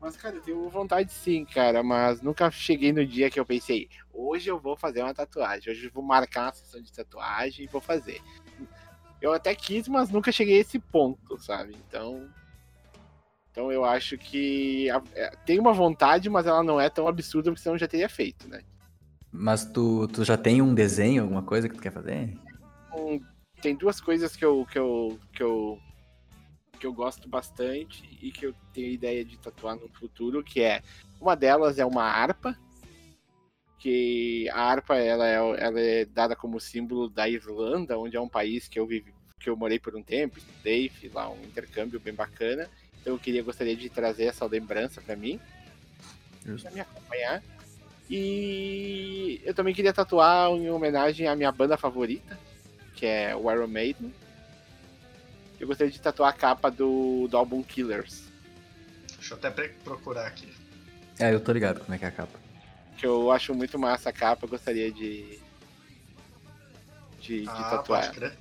[0.01, 1.82] Mas, cara, eu tenho vontade sim, cara.
[1.82, 5.70] Mas nunca cheguei no dia que eu pensei, hoje eu vou fazer uma tatuagem.
[5.72, 8.20] Hoje eu vou marcar uma sessão de tatuagem e vou fazer.
[9.22, 11.76] Eu até quis, mas nunca cheguei a esse ponto, sabe?
[11.88, 12.28] Então.
[13.52, 17.50] Então eu acho que a- é, tem uma vontade, mas ela não é tão absurda
[17.50, 18.62] porque senão eu já teria feito, né?
[19.30, 22.36] Mas tu, tu já tem um desenho, alguma coisa que tu quer fazer?
[22.94, 23.20] Um-
[23.60, 25.78] tem duas coisas que eu, que eu, que eu
[26.80, 30.82] que eu gosto bastante e que eu tenho ideia de tatuar no futuro, que é
[31.20, 32.58] uma delas é uma harpa,
[33.82, 38.28] que a harpa ela é, ela é dada como símbolo da Irlanda, onde é um
[38.28, 41.98] país que eu vivi, que eu morei por um tempo, estudei, fiz lá um intercâmbio
[41.98, 42.70] bem bacana.
[43.00, 45.40] Então eu queria gostaria de trazer essa lembrança para mim,
[46.62, 47.42] para me acompanhar.
[48.08, 52.38] E eu também queria tatuar em homenagem à minha banda favorita,
[52.94, 54.14] que é o Iron Maiden.
[55.58, 58.30] Eu gostaria de tatuar a capa do, do álbum Killers,
[59.18, 59.50] Deixa eu até
[59.82, 60.52] procurar aqui.
[61.18, 62.41] É, eu tô ligado como é que é a capa.
[63.03, 65.40] Que eu acho muito massa a capa, eu gostaria de
[67.20, 68.03] de, de Ah, tatuar.
[68.07, 68.38] pode crer.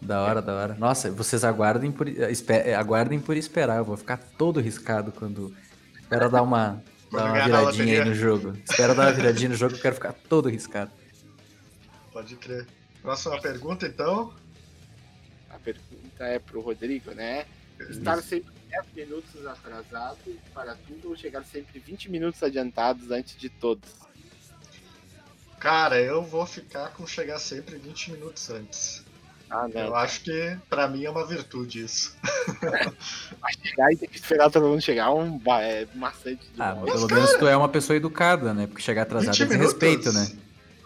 [0.00, 0.74] Da hora, da hora.
[0.78, 3.76] Nossa, vocês aguardem por, espe- aguardem por esperar.
[3.76, 5.54] Eu vou ficar todo riscado quando.
[6.00, 6.82] Espera dar uma,
[7.12, 8.56] dar uma viradinha aí no jogo.
[8.68, 10.90] Espera dar uma viradinha no jogo, eu quero ficar todo riscado.
[12.10, 12.66] Pode crer.
[13.02, 14.32] Próxima pergunta, então.
[15.50, 17.44] A pergunta é pro Rodrigo, né?
[17.90, 20.18] Estar sempre 10 minutos atrasado
[20.54, 23.88] para tudo ou chegar sempre 20 minutos adiantados antes de todos?
[25.58, 29.04] Cara, eu vou ficar com chegar sempre 20 minutos antes.
[29.50, 29.80] Ah, não.
[29.80, 32.16] Eu acho que pra mim é uma virtude isso.
[33.62, 36.92] chegar e ter que esperar todo mundo chegar um ba- é maçante Ah, demais.
[36.92, 38.66] mas pelo menos tu é uma pessoa educada, né?
[38.68, 40.34] Porque chegar atrasado 20 é desrespeito, minutos.
[40.34, 40.40] né?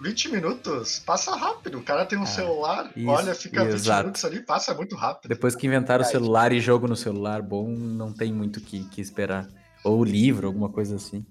[0.04, 1.78] 20 minutos, passa rápido.
[1.78, 4.00] O cara tem um Ah, celular, isso, olha, fica 20 exato.
[4.02, 5.28] minutos ali, passa muito rápido.
[5.30, 6.22] Depois que inventaram o Verdade.
[6.24, 9.48] celular e jogo no celular bom, não tem muito o que, que esperar.
[9.82, 11.24] Ou livro, alguma coisa assim.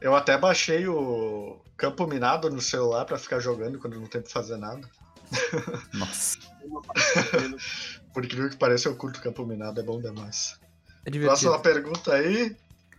[0.00, 4.30] Eu até baixei o Campo Minado no celular pra ficar jogando quando não tem pra
[4.30, 4.88] fazer nada.
[5.94, 6.38] Nossa,
[8.12, 10.58] Por incrível que pareça, eu curto Campo Minado, é bom demais.
[11.06, 11.10] é.
[11.18, 12.54] Próxima pergunta aí,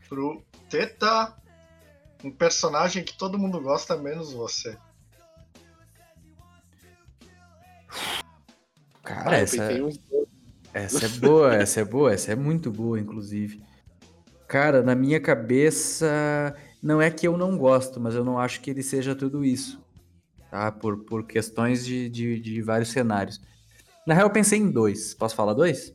[0.10, 1.34] pro Teta.
[2.24, 4.78] Um personagem que todo mundo gosta, menos você.
[9.04, 9.64] Cara, Ah, essa,
[10.74, 13.62] essa é boa, essa é boa, essa é muito boa, inclusive.
[14.48, 18.70] Cara, na minha cabeça, não é que eu não gosto, mas eu não acho que
[18.70, 19.84] ele seja tudo isso.
[20.50, 20.72] Tá?
[20.72, 23.42] Por, por questões de, de, de vários cenários.
[24.06, 25.14] Na real, eu pensei em dois.
[25.14, 25.94] Posso falar dois?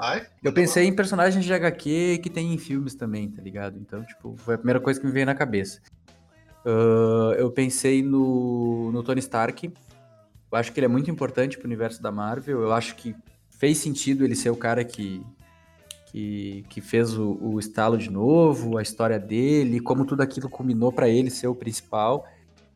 [0.00, 3.78] Ai, Eu pensei em personagens de HQ que tem em filmes também, tá ligado?
[3.78, 5.80] Então, tipo, foi a primeira coisa que me veio na cabeça.
[6.64, 9.72] Ah, eu pensei no, no Tony Stark.
[10.52, 12.60] Eu acho que ele é muito importante pro universo da Marvel.
[12.60, 13.16] Eu acho que
[13.50, 15.24] fez sentido ele ser o cara que,
[16.06, 20.92] que, que fez o, o estalo de novo, a história dele, como tudo aquilo culminou
[20.92, 22.26] pra ele ser o principal.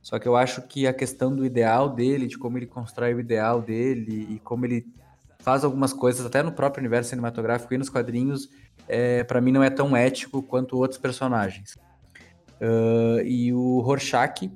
[0.03, 3.21] Só que eu acho que a questão do ideal dele, de como ele constrói o
[3.21, 4.87] ideal dele e como ele
[5.41, 8.49] faz algumas coisas, até no próprio universo cinematográfico e nos quadrinhos,
[8.89, 11.77] é, para mim não é tão ético quanto outros personagens.
[12.61, 14.51] Ah, e o Rorschach,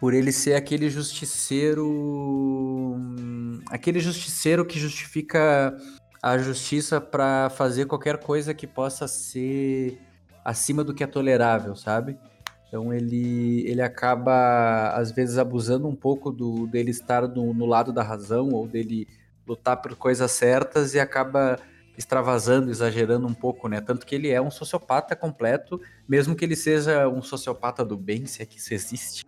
[0.00, 1.86] por ele ser aquele justiceiro.
[1.86, 5.76] hum, aquele justiceiro que justifica
[6.22, 10.00] a justiça para fazer qualquer coisa que possa ser
[10.44, 12.18] acima do que é tolerável, sabe?
[12.66, 17.92] Então ele, ele acaba, às vezes, abusando um pouco do, dele estar no, no lado
[17.92, 19.06] da razão ou dele
[19.46, 21.58] lutar por coisas certas e acaba
[21.98, 23.80] extravasando, exagerando um pouco, né?
[23.80, 28.24] Tanto que ele é um sociopata completo, mesmo que ele seja um sociopata do bem,
[28.26, 29.26] se é que isso existe.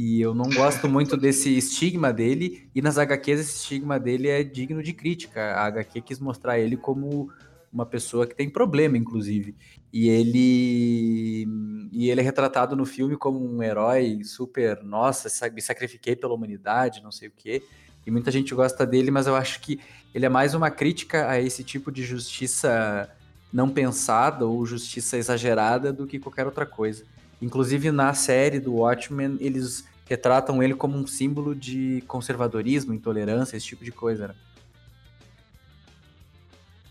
[0.00, 4.44] E eu não gosto muito desse estigma dele, e nas HQs esse estigma dele é
[4.44, 5.40] digno de crítica.
[5.54, 7.28] A HQ quis mostrar ele como
[7.72, 9.56] uma pessoa que tem problema, inclusive.
[9.92, 11.48] E ele
[11.90, 16.32] e ele é retratado no filme como um herói super, nossa, sa- me sacrifiquei pela
[16.32, 17.60] humanidade, não sei o quê.
[18.06, 19.80] E muita gente gosta dele, mas eu acho que
[20.14, 23.10] ele é mais uma crítica a esse tipo de justiça
[23.52, 27.04] não pensada ou justiça exagerada do que qualquer outra coisa.
[27.40, 33.66] Inclusive na série do Watchmen, eles retratam ele como um símbolo de conservadorismo, intolerância, esse
[33.66, 34.28] tipo de coisa.
[34.28, 34.34] Né?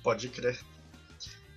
[0.04, 0.60] Pode crer.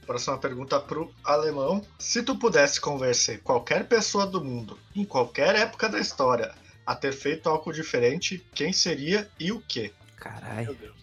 [0.07, 1.85] Próxima pergunta pro alemão.
[1.99, 6.53] Se tu pudesse convencer qualquer pessoa do mundo, em qualquer época da história,
[6.85, 9.93] a ter feito algo diferente, quem seria e o quê?
[10.17, 10.97] Caralho, Meu Deus,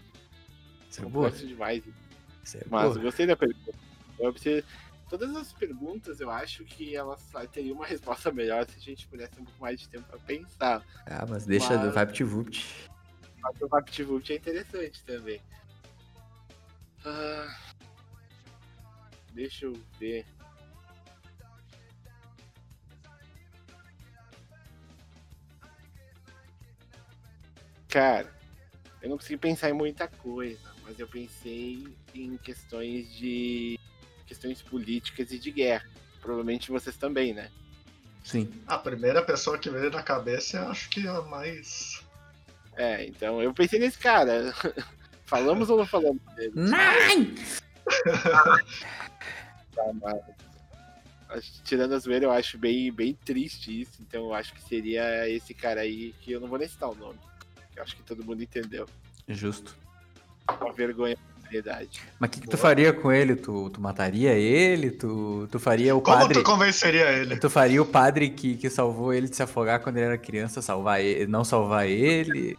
[0.90, 1.32] isso é boa.
[1.32, 1.84] demais.
[2.44, 2.98] Isso é Mas boa.
[2.98, 3.74] eu gostei da pergunta.
[4.20, 4.66] Eu preciso-
[5.10, 9.08] Todas as perguntas eu acho que elas só teriam uma resposta melhor se a gente
[9.08, 10.84] pudesse um pouco mais de tempo pra pensar.
[11.05, 12.89] Ah, mas deixa, Mas- vai pro Vupt.
[13.39, 15.41] Mas o VaptVult é interessante também.
[17.05, 17.55] Ah,
[19.34, 20.26] deixa eu ver.
[27.88, 28.32] Cara,
[29.01, 33.80] eu não consegui pensar em muita coisa, mas eu pensei em questões de.
[34.28, 35.86] Questões políticas e de guerra.
[36.21, 37.49] Provavelmente vocês também, né?
[38.23, 38.51] Sim.
[38.67, 42.03] A primeira pessoa que veio na cabeça, eu acho que é a mais.
[42.75, 44.53] É, então eu pensei nesse cara.
[45.25, 46.53] Falamos ou não falamos dele?
[46.55, 47.36] Nein!
[49.75, 54.01] Tá, mas, Tirando a zoeira, eu acho bem, bem triste isso.
[54.01, 56.95] Então eu acho que seria esse cara aí, que eu não vou nem citar o
[56.95, 57.19] nome.
[57.75, 58.88] Eu acho que todo mundo entendeu.
[59.28, 59.75] Justo.
[60.49, 61.17] Uma vergonha
[61.48, 62.02] da sociedade.
[62.20, 63.36] Mas o que, que tu faria com ele?
[63.36, 64.91] Tu, tu mataria ele?
[64.91, 66.34] Tu, tu faria o Como padre.
[66.34, 67.38] tu convenceria ele?
[67.38, 70.62] Tu faria o padre que, que salvou ele de se afogar quando ele era criança,
[70.62, 72.58] salvar ele, não salvar ele.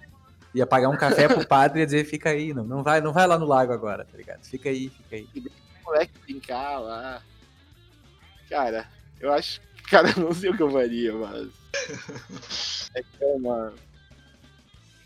[0.55, 3.13] Ia pagar um café pro padre e ia dizer, fica aí, não, não vai, não
[3.13, 4.45] vai lá no lago agora, tá ligado?
[4.45, 5.29] Fica aí, fica aí.
[5.83, 7.23] O moleque brincar lá.
[8.49, 8.89] Cara,
[9.21, 9.61] eu acho.
[9.91, 11.49] Cara, eu não sei o que eu faria, mas.
[12.95, 13.75] É que é uma.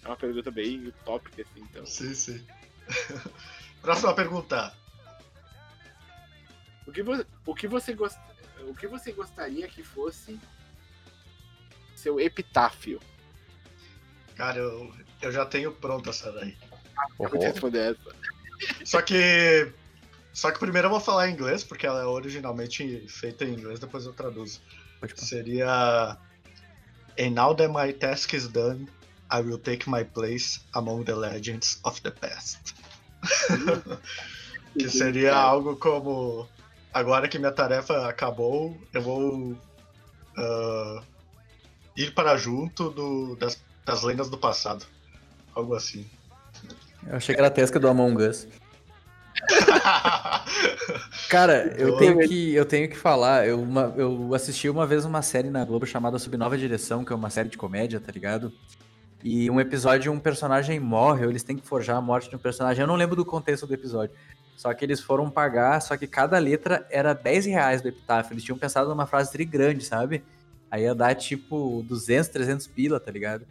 [0.04, 1.84] É uma pergunta bem utópica, assim, então.
[1.84, 2.40] Sim, sim.
[3.82, 4.72] Próxima pergunta.
[6.86, 8.18] O que você, o que você, gost...
[8.66, 10.38] o que você gostaria que fosse
[11.96, 13.00] seu epitáfio?
[14.36, 16.56] Cara, eu, eu já tenho pronto essa daí.
[17.18, 18.16] Eu vou te responder essa.
[18.86, 19.72] Só que.
[20.32, 23.78] Só que primeiro eu vou falar em inglês, porque ela é originalmente feita em inglês,
[23.78, 24.62] depois eu traduzo.
[25.16, 26.16] Seria.
[27.18, 28.88] And now that my task is done,
[29.30, 32.74] I will take my place among the legends of the past.
[34.78, 36.48] que seria algo como.
[36.92, 39.56] Agora que minha tarefa acabou, eu vou
[40.36, 41.02] ah,
[41.96, 44.84] ir para junto do- das, das lendas do passado.
[45.54, 46.06] Algo assim.
[47.06, 48.46] Eu achei que era a tesca do Among Us.
[51.28, 55.22] Cara, eu tenho que, eu tenho que falar, eu, uma- eu assisti uma vez uma
[55.22, 58.52] série na Globo chamada Sob Nova Direção, que é uma série de comédia, tá ligado?
[59.22, 62.38] E um episódio, um personagem morre, ou eles têm que forjar a morte de um
[62.38, 62.82] personagem.
[62.82, 64.14] Eu não lembro do contexto do episódio.
[64.56, 68.34] Só que eles foram pagar, só que cada letra era 10 reais do epitáfio.
[68.34, 70.22] Eles tinham pensado numa frase tri grande, sabe?
[70.70, 73.46] Aí ia dar tipo 200, 300 pila, tá ligado?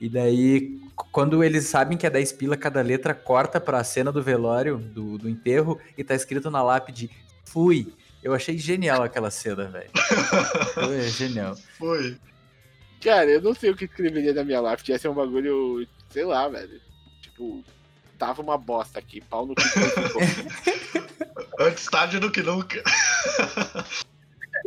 [0.00, 0.78] E daí,
[1.10, 5.16] quando eles sabem que é 10 pila, cada letra corta pra cena do velório, do,
[5.16, 7.10] do enterro, e tá escrito na lápide,
[7.44, 7.92] fui.
[8.22, 9.90] Eu achei genial aquela cena, velho.
[10.74, 11.56] Foi genial.
[11.78, 12.16] Foi.
[13.06, 14.90] Cara, eu não sei o que escreveria na minha lápide.
[14.90, 16.80] Ia ser um bagulho, sei lá, velho.
[17.22, 17.62] Tipo,
[18.18, 19.62] tava uma bosta aqui, pau no cu.
[21.62, 22.82] Antes tarde do que nunca.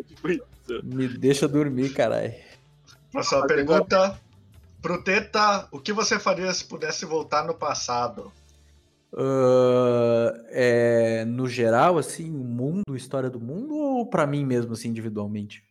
[0.07, 0.45] tipo isso.
[0.85, 2.33] Me deixa dormir, caralho.
[3.11, 4.17] Próxima pergunta.
[4.81, 8.31] Pro Teta, o que você faria se pudesse voltar no passado?
[9.13, 14.87] Ah, é, no geral, assim, o mundo, história do mundo, ou pra mim mesmo, assim,
[14.87, 15.61] individualmente?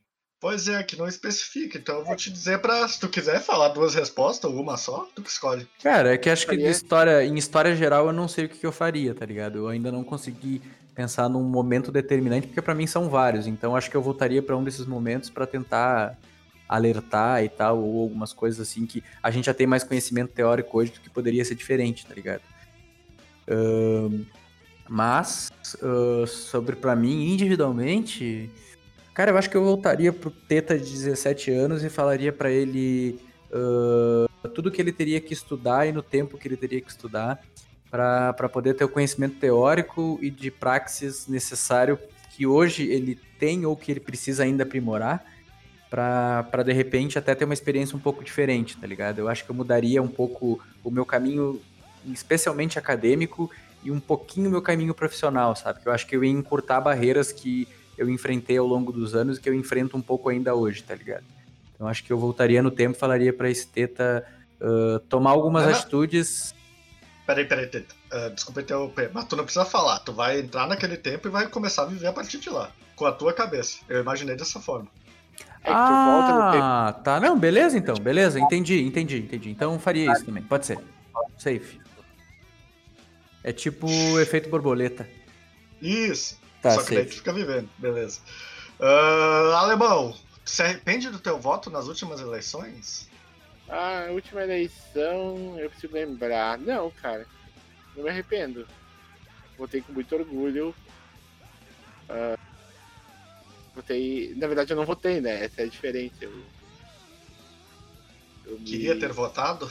[0.41, 3.71] Pois é, que não especifica, então eu vou te dizer pra, se tu quiser falar
[3.71, 5.67] duas respostas ou uma só, tu que escolhe.
[5.83, 8.59] Cara, é que acho que de história, em história geral eu não sei o que,
[8.59, 9.59] que eu faria, tá ligado?
[9.59, 10.63] Eu ainda não consegui
[10.95, 13.49] pensar num momento determinante, porque pra mim são vários.
[13.49, 16.17] Então acho que eu voltaria pra um desses momentos pra tentar
[16.69, 20.79] alertar e tal, ou algumas coisas assim que a gente já tem mais conhecimento teórico
[20.79, 22.43] hoje do que poderia ser diferente, tá ligado?
[23.49, 24.25] Ahn,
[24.89, 25.51] mas,
[25.83, 28.51] ah, sobre pra mim, individualmente,
[29.19, 33.19] cara, eu acho que eu voltaria pro Teta de 17 anos e falaria pra ele
[33.53, 37.43] ah, tudo que ele teria que estudar e no tempo que ele teria que estudar
[37.91, 41.99] para poder ter o conhecimento teórico e de praxis necessário
[42.37, 45.25] que hoje ele tem ou que ele precisa ainda aprimorar
[45.91, 49.19] para de repente até ter uma experiência um pouco diferente, tá ligado?
[49.19, 51.61] Eu acho que eu mudaria um pouco o meu caminho,
[52.07, 53.51] especialmente acadêmico,
[53.83, 55.81] e um pouquinho o meu caminho profissional, sabe?
[55.85, 57.67] Eu acho que eu ia encurtar barreiras que
[57.99, 60.95] eu enfrentei ao longo dos anos e que eu enfrento um pouco ainda hoje, tá
[60.95, 61.25] ligado?
[61.75, 64.25] Então acho que eu voltaria no tempo e falaria pra esse Teta
[64.61, 65.73] ah, tomar algumas Aham.
[65.73, 66.55] atitudes.
[67.27, 67.95] Peraí, peraí, Teta.
[68.11, 69.99] Ah, desculpa interromper, mas tu não precisa falar.
[70.01, 72.71] Tu vai entrar naquele tempo e vai começar a viver a partir de lá.
[72.97, 73.79] Com a tua cabeça.
[73.89, 74.89] Eu imaginei dessa forma.
[75.63, 76.65] É que tu volta no tempo.
[76.65, 77.21] Ah, tá.
[77.21, 77.95] Não, beleza então.
[77.97, 79.51] Beleza, entendi, entendi, entendi.
[79.51, 80.43] Então faria isso também.
[80.43, 80.79] Pode ser.
[81.37, 81.81] Safe.
[83.45, 83.87] É tipo
[84.19, 85.09] efeito borboleta.
[85.81, 86.39] Isso.
[86.61, 87.19] Tá, Só que daí tu safe.
[87.19, 88.21] fica vivendo, beleza.
[88.81, 93.09] Ah, Alemão, se arrepende do teu voto nas últimas eleições?
[93.69, 96.59] Ah, a última eleição, eu preciso lembrar.
[96.59, 97.27] Não, cara,
[97.95, 98.67] não me arrependo.
[99.59, 100.75] Votei com muito orgulho.
[102.09, 102.35] Ah,
[103.75, 104.35] votei.
[104.37, 105.45] Na verdade, eu não votei, né?
[105.45, 106.17] Essa é a diferença.
[106.25, 106.33] Eu,
[108.47, 109.71] eu me- Queria ter votado?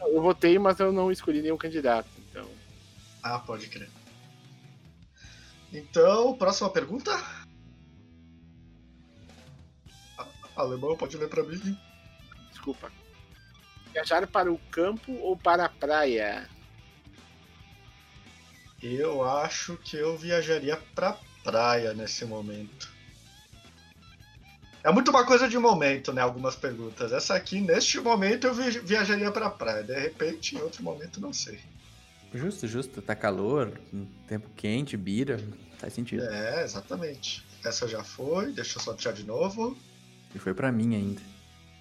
[0.00, 2.08] Eu votei, mas eu não escolhi nenhum candidato.
[2.30, 2.48] Então,
[3.22, 3.90] Ah, pode crer.
[5.74, 7.10] Então, próxima pergunta?
[10.56, 11.76] Alemão, pode ler pra mim?
[12.52, 12.90] desculpa.
[13.92, 16.48] Viajar para o campo ou para a praia?
[18.80, 22.92] Eu acho que eu viajaria pra praia nesse momento.
[24.84, 26.20] É muito uma coisa de momento, né?
[26.22, 27.10] Algumas perguntas.
[27.10, 29.82] Essa aqui, neste momento, eu vi- viajaria pra praia.
[29.82, 31.58] De repente, em outro momento, não sei.
[32.34, 33.00] Justo, justo.
[33.00, 33.72] Tá calor,
[34.26, 35.40] tempo quente, bira.
[35.78, 36.24] Faz sentido.
[36.24, 37.44] É, exatamente.
[37.64, 39.76] Essa já foi, deixa eu só tirar de novo.
[40.34, 41.22] E foi pra mim ainda.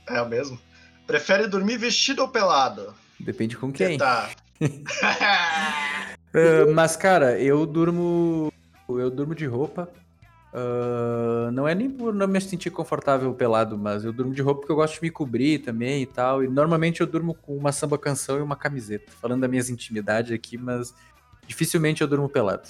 [0.08, 0.60] É o mesmo.
[1.08, 2.94] Prefere dormir vestido ou pelado?
[3.20, 3.98] Depende com quem.
[3.98, 4.30] Tá.
[6.36, 8.52] Ah, mas, cara, eu durmo.
[8.90, 9.88] Eu durmo de roupa.
[10.54, 14.62] Ah, não é nem por não me sentir confortável pelado, mas eu durmo de roupa
[14.62, 16.44] porque eu gosto de me cobrir também e tal.
[16.44, 19.12] E normalmente eu durmo com uma samba canção e uma camiseta.
[19.14, 20.94] Falando das minhas intimidades aqui, mas
[21.48, 22.70] dificilmente eu durmo pelado.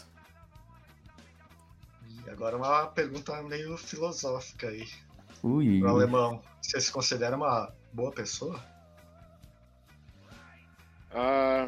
[2.26, 4.88] E agora uma pergunta meio filosófica aí.
[5.44, 5.80] Ui.
[5.80, 8.64] Pro alemão, você se considera uma boa pessoa?
[11.12, 11.68] Ah,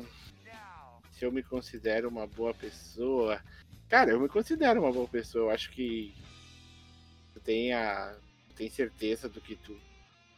[1.11, 3.37] se eu me considero uma boa pessoa.
[3.89, 5.45] Cara, eu me considero uma boa pessoa.
[5.45, 6.13] Eu acho que
[7.33, 8.15] tu tem a.
[8.55, 9.79] tem certeza do que tu.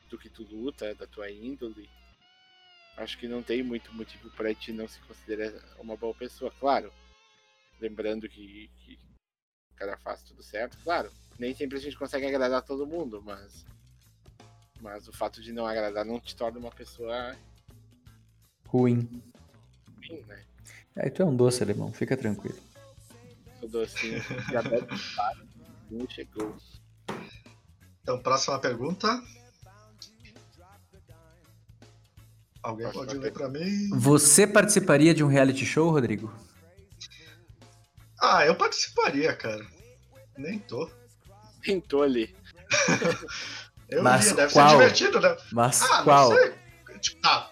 [0.10, 1.90] do que tu luta, da tua índole.
[2.98, 6.92] Acho que não tem muito motivo pra ti não se considerar uma boa pessoa, claro.
[7.80, 8.98] Lembrando que, que
[9.72, 11.12] o cara faz tudo certo, claro.
[11.38, 13.66] Nem sempre a gente consegue agradar todo mundo, mas.
[14.82, 17.36] Mas o fato de não agradar não te torna uma pessoa
[18.68, 19.08] Ruim.
[20.08, 20.44] ruim, né?
[20.96, 21.92] Aí tu é um doce, alemão.
[21.94, 22.58] Fica tranquilo.
[23.70, 24.88] Docinho deve
[25.92, 26.56] não chegou.
[28.02, 29.08] Então, próxima pergunta.
[32.64, 33.90] Alguém Próxima pode ler pra mim?
[33.92, 36.34] Você participaria de um reality show, Rodrigo?
[38.20, 39.66] Ah, eu participaria, cara.
[40.38, 40.90] Nem tô.
[41.62, 42.36] Tentou ali.
[43.90, 44.70] Eu Mas iria, deve qual?
[44.70, 45.38] ser divertido, né?
[45.54, 46.30] Mas Ah, qual?
[46.30, 46.54] não sei.
[47.00, 47.52] Tipo, tá.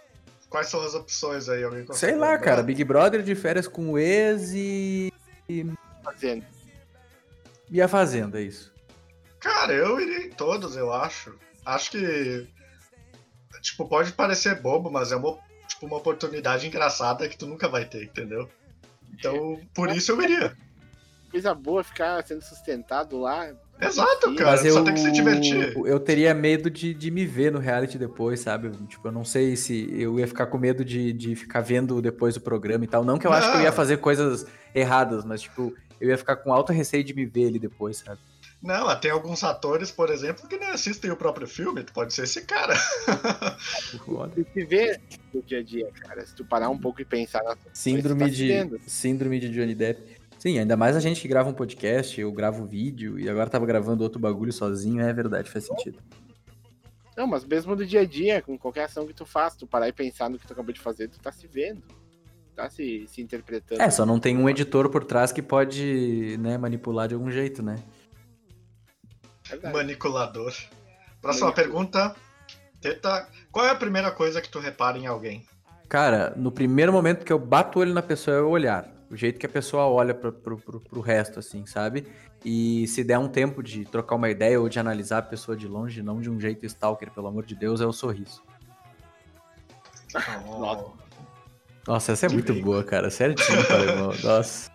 [0.49, 1.63] Quais são as opções aí?
[1.63, 2.39] Alguém Sei lá, lembrar?
[2.39, 2.63] cara.
[2.63, 5.13] Big Brother de férias com o ex e.
[6.05, 6.45] Fazendo.
[7.69, 8.71] E a Fazenda, é isso.
[9.39, 11.35] Cara, eu iria em todos, eu acho.
[11.65, 12.47] Acho que.
[13.61, 17.85] Tipo, pode parecer bobo, mas é uma, tipo, uma oportunidade engraçada que tu nunca vai
[17.85, 18.47] ter, entendeu?
[19.11, 20.55] Então, por isso eu iria.
[21.35, 23.53] Coisa boa ficar sendo sustentado lá.
[23.81, 24.51] Exato, cara.
[24.51, 25.75] Mas eu, Só tem que se divertir.
[25.85, 28.71] eu teria medo de, de me ver no reality depois, sabe?
[28.87, 32.37] Tipo, eu não sei se eu ia ficar com medo de, de ficar vendo depois
[32.37, 33.03] o programa e tal.
[33.03, 33.75] Não que eu acho que eu ia Não.
[33.75, 37.59] fazer coisas erradas, mas, tipo, eu ia ficar com alto receio de me ver ali
[37.59, 38.21] depois, sabe?
[38.63, 41.83] Não, tem alguns atores, por exemplo, que nem assistem o próprio filme.
[41.83, 42.75] Tu pode ser esse cara.
[44.53, 44.99] Se vê
[45.33, 46.25] no dia a dia, cara.
[46.25, 50.14] Se tu parar um pouco e pensar na Síndrome tá de, síndrome de Johnny Depp.
[50.45, 53.65] Sim, ainda mais a gente que grava um podcast, eu gravo vídeo e agora tava
[53.65, 55.97] gravando outro bagulho sozinho, é verdade, faz sentido.
[57.17, 59.87] Não, mas mesmo no dia a dia, com qualquer ação que tu faz, tu parar
[59.87, 61.81] e pensar no que tu acabou de fazer, tu tá se vendo.
[62.55, 63.81] Tá se, se interpretando.
[63.81, 67.63] É, só não tem um editor por trás que pode, né, manipular de algum jeito,
[67.63, 67.83] né?
[69.49, 69.73] Verdade.
[69.73, 70.53] Manipulador.
[71.23, 71.53] Próxima Manipulador.
[71.55, 72.15] pergunta.
[72.79, 75.43] Teta, qual é a primeira coisa que tu repara em alguém?
[75.89, 78.94] Cara, no primeiro momento que eu bato o olho na pessoa é o olhar.
[79.09, 82.07] O jeito que a pessoa olha pro, pro resto, assim, sabe?
[82.43, 85.67] E se der um tempo de trocar uma ideia ou de analisar a pessoa de
[85.67, 88.43] longe, não de um jeito stalker, pelo amor de Deus, é o sorriso.
[90.45, 91.05] Nossa.
[91.87, 92.63] Nossa, essa é muito bem.
[92.63, 93.09] boa, cara.
[93.09, 94.13] Certinho, cara, irmão.
[94.23, 94.71] Nossa.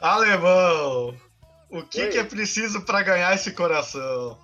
[0.00, 1.14] Alemão!
[1.70, 2.08] O que, Oi.
[2.08, 4.38] que é preciso pra ganhar esse coração?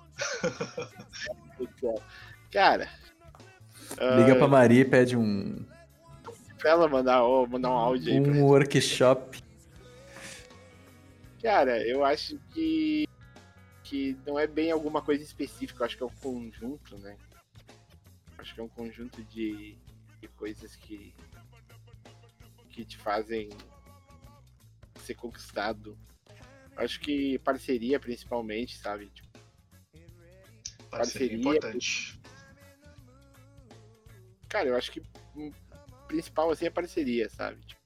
[2.51, 2.87] Cara.
[4.17, 5.65] Liga ah, pra Maria e pede um,
[6.65, 9.39] pra ela mandar, ó, mandar um áudio aí pra um workshop.
[11.39, 13.07] Cara, eu acho que
[13.83, 17.15] que não é bem alguma coisa específica, eu acho que é um conjunto, né?
[18.39, 19.77] Acho que é um conjunto de,
[20.19, 21.13] de coisas que
[22.71, 23.49] que te fazem
[25.01, 25.95] ser conquistado.
[26.75, 29.05] Acho que parceria principalmente, sabe?
[29.13, 29.29] Tipo,
[30.89, 32.19] Parceria, Parceria, importante.
[34.49, 35.03] Cara, eu acho que
[36.07, 37.59] principal assim é parceria, sabe?
[37.65, 37.81] Tipo,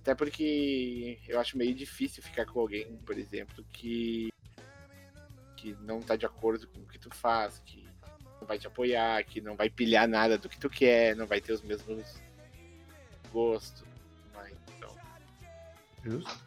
[0.00, 4.30] até porque eu acho meio difícil ficar com alguém, por exemplo, que
[5.56, 7.86] que não tá de acordo com o que tu faz, que
[8.40, 11.40] não vai te apoiar, que não vai pilhar nada do que tu quer, não vai
[11.40, 12.22] ter os mesmos
[13.32, 13.84] gostos.
[14.32, 14.96] Mas, então,
[16.04, 16.44] Justo.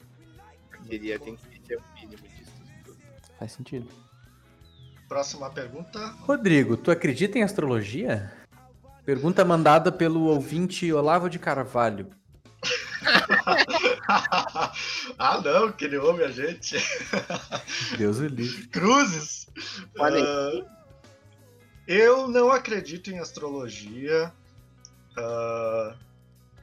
[0.71, 2.51] parceria tem que ser o mínimo disso
[2.85, 2.97] tudo.
[3.37, 3.87] Faz sentido.
[5.07, 5.99] Próxima pergunta.
[6.21, 8.40] Rodrigo, tu acredita em astrologia?
[9.05, 12.09] Pergunta mandada pelo ouvinte Olavo de Carvalho.
[15.17, 16.75] ah, não, que ele ouve a gente.
[17.97, 18.67] Deus o livre.
[18.67, 19.47] Cruzes.
[19.97, 20.23] Olha aí.
[20.23, 20.81] Ah,
[21.87, 24.31] eu não acredito em astrologia.
[25.17, 25.95] Ah,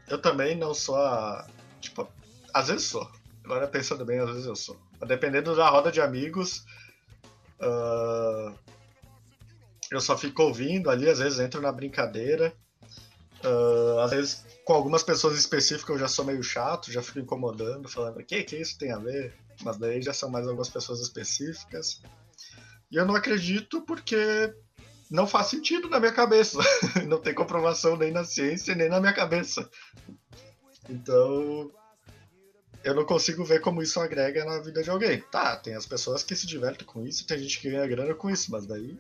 [0.08, 1.44] eu também não sou a.
[1.80, 2.08] Tipo,
[2.54, 3.10] às vezes sou.
[3.44, 4.78] Agora pensando bem, às vezes eu sou.
[5.06, 6.64] Dependendo da roda de amigos.
[7.60, 8.52] ah,
[9.90, 12.54] eu só fico ouvindo ali, às vezes entro na brincadeira.
[13.42, 17.88] Ah, às vezes, com algumas pessoas específicas, eu já sou meio chato, já fico incomodando,
[17.88, 19.34] falando: o que, que isso tem a ver?
[19.62, 22.00] Mas daí já são mais algumas pessoas específicas.
[22.90, 24.54] E eu não acredito porque
[25.10, 26.58] não faz sentido na minha cabeça.
[27.06, 29.68] não tem comprovação nem na ciência, nem na minha cabeça.
[30.88, 31.70] Então,
[32.84, 35.20] eu não consigo ver como isso agrega na vida de alguém.
[35.30, 38.30] Tá, tem as pessoas que se divertem com isso, tem gente que ganha grana com
[38.30, 38.98] isso, mas daí,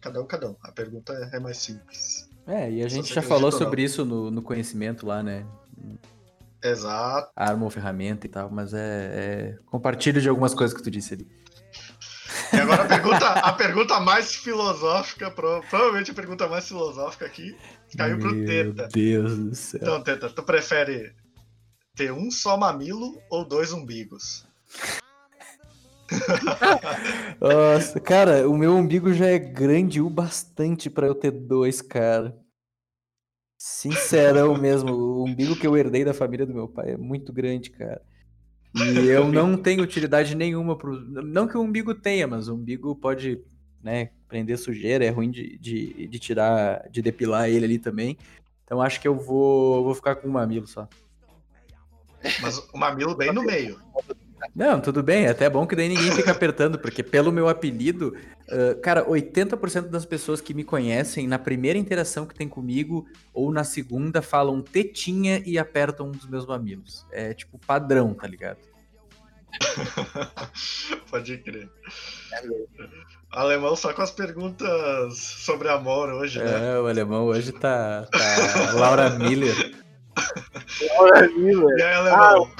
[0.00, 0.56] cada um, cada um.
[0.62, 2.28] A pergunta é mais simples.
[2.46, 5.46] É, e a gente já falou sobre isso no, no conhecimento lá, né?
[6.62, 7.30] Exato.
[7.36, 9.58] Arma ou ferramenta e tal, mas é, é...
[9.66, 11.28] Compartilho de algumas coisas que tu disse ali.
[12.52, 17.56] E agora a pergunta, a pergunta mais filosófica, pro- provavelmente a pergunta mais filosófica aqui,
[17.96, 18.88] caiu pro Meu Teta.
[18.92, 19.80] Deus do céu.
[19.80, 21.14] Então, Teta, tu prefere
[21.94, 24.44] ter um só mamilo ou dois umbigos?
[27.40, 32.36] Nossa, cara, o meu umbigo já é grande o bastante pra eu ter dois, cara.
[33.56, 37.70] Sincerão mesmo, o umbigo que eu herdei da família do meu pai é muito grande,
[37.70, 38.02] cara.
[38.74, 40.98] E eu não tenho utilidade nenhuma pro.
[41.00, 43.42] Não que o umbigo tenha, mas o umbigo pode,
[43.82, 48.16] né, prender sujeira, é ruim de, de, de tirar, de depilar ele ali também.
[48.64, 50.88] Então acho que eu vou, vou ficar com um mamilo só.
[52.40, 53.78] Mas o mamilo bem no meio.
[54.54, 58.16] Não, tudo bem, é até bom que daí ninguém fica apertando, porque pelo meu apelido,
[58.50, 63.52] ah, cara, 80% das pessoas que me conhecem, na primeira interação que tem comigo, ou
[63.52, 67.06] na segunda, falam tetinha e apertam um dos meus mamilos.
[67.12, 68.58] É tipo padrão, tá ligado?
[71.10, 71.68] Pode crer.
[73.32, 76.74] Alemão só com as perguntas sobre amor hoje, né?
[76.74, 79.54] É, o alemão hoje tá, tá Laura Miller.
[80.80, 82.59] E aí, Alemão, O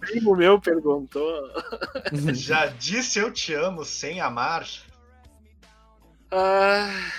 [0.00, 1.52] primo meu perguntou.
[2.34, 4.66] já disse eu te amo sem amar?
[6.32, 7.12] Ah,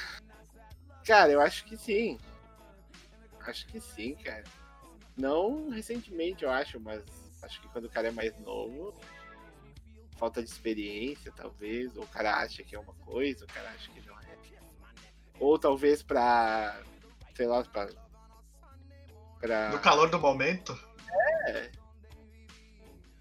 [1.06, 2.18] cara, eu acho que sim.
[3.46, 4.44] Acho que sim, cara.
[5.18, 7.04] Não recentemente, eu acho, mas
[7.44, 8.94] acho que quando o cara é mais novo,
[10.18, 13.92] falta de experiência, talvez, ou o cara acha que é uma coisa, o cara acha
[13.92, 14.32] que não é.
[15.40, 16.80] Ou talvez pra,
[17.36, 17.90] sei lá, pra...
[19.40, 20.78] pra No calor do momento?
[21.48, 21.81] É.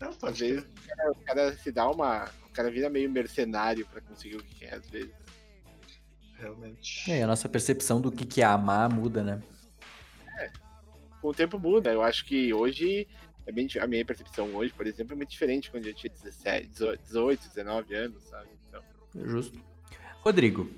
[0.00, 0.60] Não, Talvez crer.
[0.60, 2.30] o cara, o cara se dá uma...
[2.46, 5.14] O cara vira meio mercenário pra conseguir o que quer, às vezes.
[6.38, 7.10] Realmente.
[7.10, 9.42] É, a nossa percepção do que que é amar muda, né?
[11.20, 11.92] com o tempo muda.
[11.92, 13.06] Eu acho que hoje,
[13.46, 16.68] é bem, a minha percepção hoje, por exemplo, é muito diferente quando eu tinha 17,
[16.68, 18.48] 18, 18, 19 anos, sabe?
[18.68, 18.82] Então,
[19.14, 19.60] Justo.
[20.22, 20.70] Rodrigo,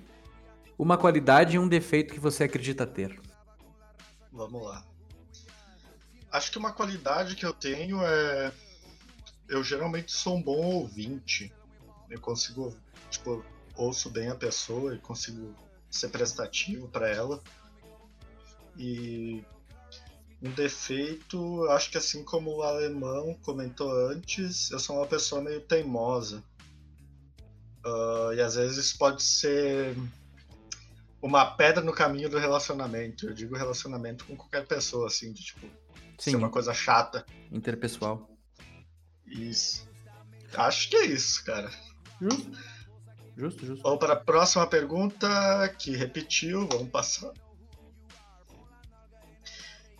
[0.79, 3.19] uma qualidade e um defeito que você acredita ter.
[4.33, 4.85] Vamos lá.
[6.31, 8.53] Acho que uma qualidade que eu tenho é.
[9.53, 11.53] Eu geralmente sou um bom ouvinte.
[12.09, 12.75] Eu consigo,
[13.11, 13.45] tipo,
[13.77, 15.55] ouço bem a pessoa e consigo
[15.91, 17.39] ser prestativo para ela.
[18.79, 19.45] E
[20.41, 25.61] um defeito, acho que assim como o alemão comentou antes, eu sou uma pessoa meio
[25.61, 26.43] teimosa.
[27.85, 29.95] Ah, e às vezes pode ser
[31.21, 33.27] uma pedra no caminho do relacionamento.
[33.27, 35.67] Eu digo relacionamento com qualquer pessoa, assim, de tipo,
[36.19, 37.27] ser uma coisa chata.
[37.51, 38.32] interpessoal.
[39.33, 39.89] Isso.
[40.55, 41.71] Acho que é isso, cara.
[42.21, 42.53] Justo.
[43.37, 43.83] Justo, justo.
[43.83, 47.33] Vamos para a próxima pergunta, que repetiu, vamos passar.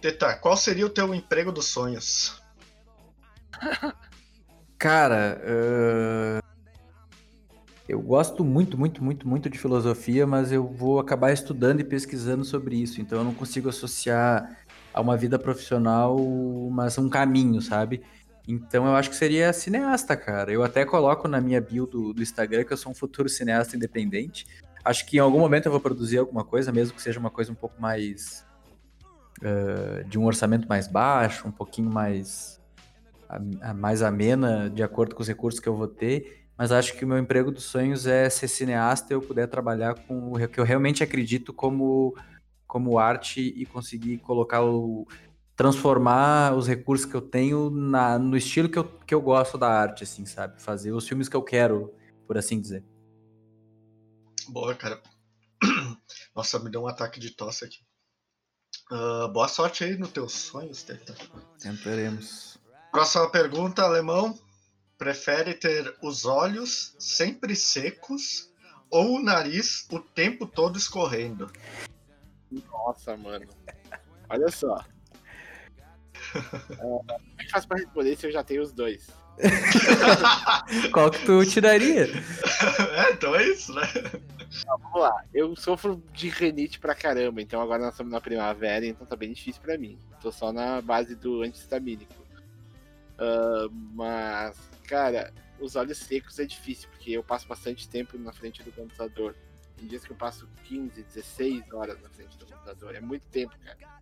[0.01, 2.43] Teta, qual seria o teu emprego dos sonhos?
[4.79, 6.43] Cara, ah,
[7.89, 12.45] eu gosto muito, muito, muito, muito de filosofia, mas eu vou acabar estudando e pesquisando
[12.45, 14.59] sobre isso, então eu não consigo associar
[14.93, 16.19] a uma vida profissional,
[16.71, 18.03] mas um caminho, sabe?
[18.47, 20.51] Então eu acho que seria cineasta, cara.
[20.53, 23.77] Eu até coloco na minha bio do, do Instagram que eu sou um futuro cineasta
[23.77, 24.47] independente.
[24.85, 27.53] Acho que em algum momento eu vou produzir alguma coisa, mesmo que seja uma coisa
[27.53, 28.45] um pouco mais.
[29.43, 32.61] eh, de um orçamento mais baixo, um pouquinho mais.
[33.29, 36.45] a- a- mais amena, de acordo com os recursos que eu vou ter.
[36.57, 39.95] Mas acho que o meu emprego dos sonhos é ser cineasta e eu puder trabalhar
[40.07, 42.15] com o que eu realmente acredito como,
[42.67, 45.09] como arte e conseguir colocar o.
[45.63, 49.69] transformar os recursos que eu tenho na, no estilo que eu, que eu gosto da
[49.69, 50.61] arte, assim, sabe?
[50.61, 51.95] Fazer os filmes que eu quero,
[52.27, 52.85] por assim dizer.
[54.49, 55.01] Boa, cara.
[56.35, 57.79] Nossa, me deu um ataque de tosse aqui.
[58.91, 61.15] Ah, boa sorte aí nos teus sonhos, Teta.
[61.61, 62.59] Tentaremos.
[62.91, 64.37] Próxima pergunta, alemão.
[64.99, 68.53] Prefere ter os olhos sempre secos
[68.91, 71.53] ou o nariz o tempo todo escorrendo?
[72.51, 73.47] Nossa, mano.
[74.29, 74.85] Olha só.
[76.35, 79.09] É, é fácil pra responder se eu já tenho os dois.
[80.93, 82.07] Qual que tu tiraria?
[82.07, 83.83] é, então é isso, né?
[84.67, 85.25] Vamos lá.
[85.33, 89.33] Eu sofro de renite pra caramba, então agora nós estamos na primavera, então tá bem
[89.33, 89.99] difícil pra mim.
[90.21, 92.23] Tô só na base do antihistamínico.
[93.19, 94.57] Ah, mas,
[94.89, 99.37] cara, os olhos secos é difícil, porque eu passo bastante tempo na frente do computador.
[99.77, 102.95] Tem dias que eu passo 15, 16 horas na frente do computador.
[102.95, 104.02] É muito tempo, cara.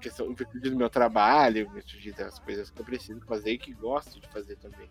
[0.00, 3.58] Questão, em virtude do meu trabalho, em virtude das coisas que eu preciso fazer e
[3.58, 4.88] que gosto de fazer também.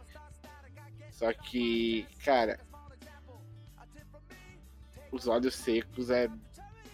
[1.11, 2.59] Só que, cara,
[5.11, 6.29] os olhos secos é,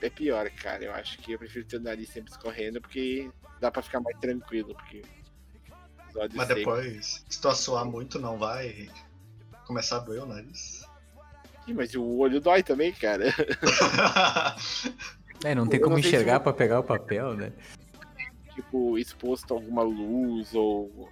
[0.02, 0.84] é pior, cara.
[0.84, 4.18] Eu acho que eu prefiro ter o nariz sempre escorrendo, porque dá pra ficar mais
[4.20, 5.02] tranquilo, porque
[6.10, 6.64] os olhos Mas secos.
[6.64, 8.90] depois, se tu assoar muito, não vai
[9.66, 10.86] começar a doer o nariz?
[11.68, 13.26] Ih, mas o olho dói também, cara.
[15.44, 17.52] É, não tem Eu como não se enxergar eu- pra pegar o papel, né?
[18.54, 21.10] Tipo, exposto a alguma luz ou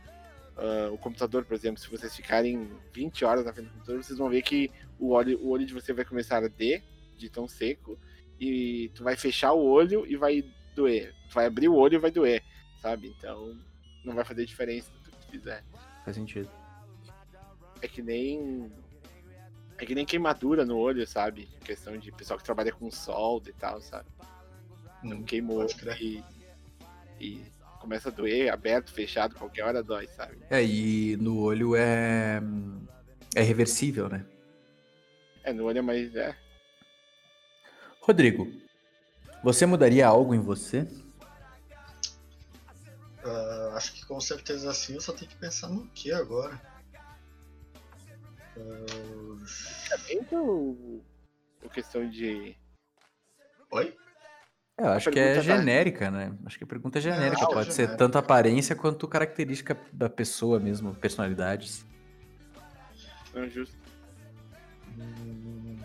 [0.59, 4.19] ah, o computador, por exemplo, se vocês ficarem 20 horas na frente do computador, vocês
[4.19, 4.69] vão ver que
[4.99, 6.83] o olho, o olho de você vai começar a arder
[7.17, 7.97] de tão seco
[8.39, 10.43] e tu vai fechar o olho e vai
[10.75, 11.15] doer.
[11.29, 12.43] Tu vai abrir o olho e vai doer,
[12.81, 13.07] sabe?
[13.17, 13.57] Então
[14.03, 15.63] não vai fazer diferença do que tu fizer.
[16.03, 16.49] Faz sentido.
[17.81, 18.69] É que nem
[19.77, 21.47] é que nem queimadura no olho, sabe?
[21.63, 24.09] Questão de pessoal que trabalha com solda e tal, sabe?
[25.01, 26.01] Não olho crer.
[26.01, 26.23] e,
[27.19, 30.37] e começa a doer, aberto, fechado, qualquer hora dói, sabe?
[30.49, 32.41] É, e no olho é.
[33.35, 34.25] É reversível, né?
[35.43, 36.15] É, no olho é mais.
[36.15, 36.35] É,
[38.01, 38.51] Rodrigo,
[39.43, 40.87] você mudaria algo em você?
[43.23, 46.59] Ah, acho que com certeza sim, eu só tenho que pensar no que agora.
[48.57, 51.03] Ah, Basicamente, o,
[51.63, 52.55] o questão de.
[53.71, 53.95] Oi?
[54.79, 56.31] É, eu acho que é tá- genérica, né?
[56.45, 57.45] Acho que a pergunta é genérica.
[57.47, 57.97] Pode ser genérica.
[57.97, 61.85] tanto aparência quanto característica da pessoa mesmo, personalidades.
[63.35, 63.75] É justo.
[64.97, 65.79] Hum,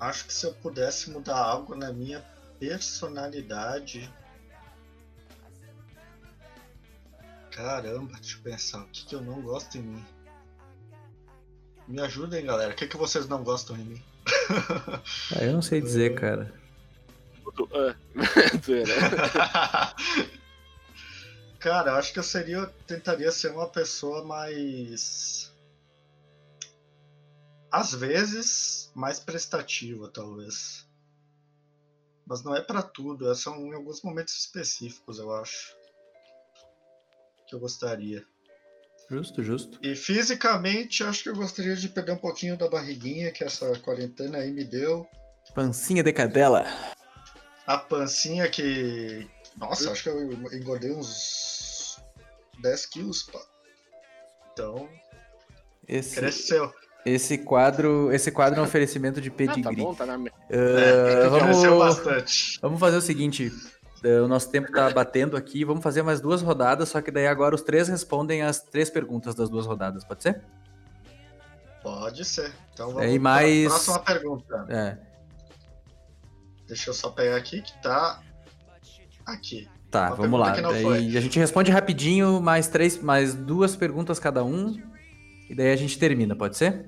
[0.00, 2.22] Acho que se eu pudesse mudar algo na minha
[2.58, 4.12] personalidade.
[7.50, 8.82] Caramba, deixa eu pensar.
[8.82, 10.04] O que, que eu não gosto em mim?
[11.86, 12.72] Me ajudem, galera.
[12.72, 14.02] O que, que vocês não gostam em mim?
[15.36, 16.52] Ah, eu não sei dizer, cara.
[17.42, 17.94] Tudo, ah,
[18.64, 18.94] zoeira.
[21.64, 22.56] Cara, eu acho que eu seria.
[22.56, 25.50] eu tentaria ser uma pessoa mais.
[27.72, 30.86] Às vezes, mais prestativa, talvez.
[32.26, 35.74] Mas não é pra tudo, é só em alguns momentos específicos, eu acho.
[37.48, 38.26] Que eu gostaria.
[39.10, 39.78] Justo, justo.
[39.82, 44.38] E fisicamente, acho que eu gostaria de perder um pouquinho da barriguinha que essa quarentena
[44.38, 45.06] aí me deu.
[45.54, 46.64] Pancinha de cadela.
[47.66, 49.28] A pancinha que.
[49.56, 51.98] Nossa, acho que eu engordei uns
[52.60, 53.38] 10 quilos, pá.
[54.52, 54.88] Então,
[55.86, 56.72] Esse, cresceu.
[57.04, 59.76] esse quadro, esse quadro é um oferecimento de ah, tá pedigree.
[59.76, 60.14] bom, tá na.
[60.14, 62.58] Ah, Cresceu vamos, bastante.
[62.62, 63.52] vamos fazer o seguinte.
[64.04, 65.64] Eh, O nosso tempo tá batendo aqui.
[65.64, 69.34] Vamos fazer mais duas rodadas, só que daí agora os três respondem as três perguntas
[69.34, 70.42] das duas rodadas, pode ser?
[71.82, 72.52] Pode ser.
[72.72, 74.66] Então vamos É, e pra mais- próxima pergunta.
[74.68, 74.98] É.
[76.66, 78.20] Deixa eu só pegar aqui que tá
[79.26, 79.68] aqui.
[79.90, 80.50] Tá, Uma vamos lá.
[80.52, 84.76] Daí a gente responde rapidinho, mais três, mais duas perguntas cada um.
[85.48, 86.86] E daí a gente termina, pode ser?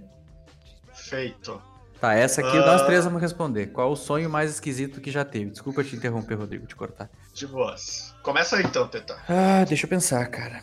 [0.94, 1.62] Feito.
[2.00, 2.66] Tá, essa aqui Ah.
[2.66, 3.68] nós três vamos responder.
[3.68, 5.50] Qual o sonho mais esquisito que já teve?
[5.50, 7.08] Desculpa te interromper, Rodrigo, te cortar.
[7.32, 8.14] De boas.
[8.22, 9.16] Começa aí então, Teta.
[9.28, 10.62] Ah, deixa eu pensar, cara.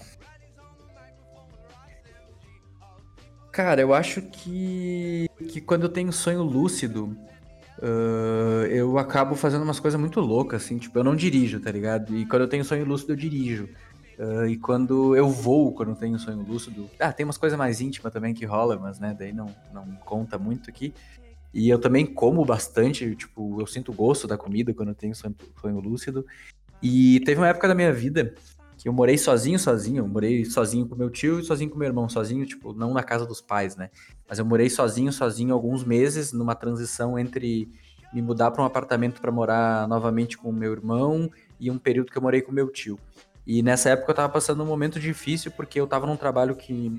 [3.52, 7.16] Cara, eu acho que, que quando eu tenho sonho lúcido,
[7.82, 10.78] ah, eu acabo fazendo umas coisas muito loucas, assim.
[10.78, 12.16] Tipo, eu não dirijo, tá ligado?
[12.16, 13.70] E quando eu tenho sonho lúcido, eu dirijo.
[14.20, 16.90] Ah, e quando eu voo, quando eu tenho sonho lúcido.
[17.00, 20.38] Ah, tem umas coisas mais íntimas também que rola, mas né, daí não, não conta
[20.38, 20.94] muito aqui.
[21.54, 25.36] E eu também como bastante, tipo, eu sinto gosto da comida quando eu tenho sonho,
[25.62, 26.26] sonho lúcido.
[26.82, 28.34] E teve uma época da minha vida
[28.78, 30.04] que eu morei sozinho, sozinho.
[30.04, 33.04] Eu morei sozinho com meu tio e sozinho com meu irmão, sozinho, tipo, não na
[33.04, 33.90] casa dos pais, né?
[34.28, 37.70] Mas eu morei sozinho, sozinho alguns meses, numa transição entre
[38.14, 41.30] me mudar para um apartamento para morar novamente com meu irmão
[41.60, 43.00] e um período que eu morei com meu tio.
[43.46, 46.92] E nessa época eu tava passando um momento difícil porque eu tava num trabalho que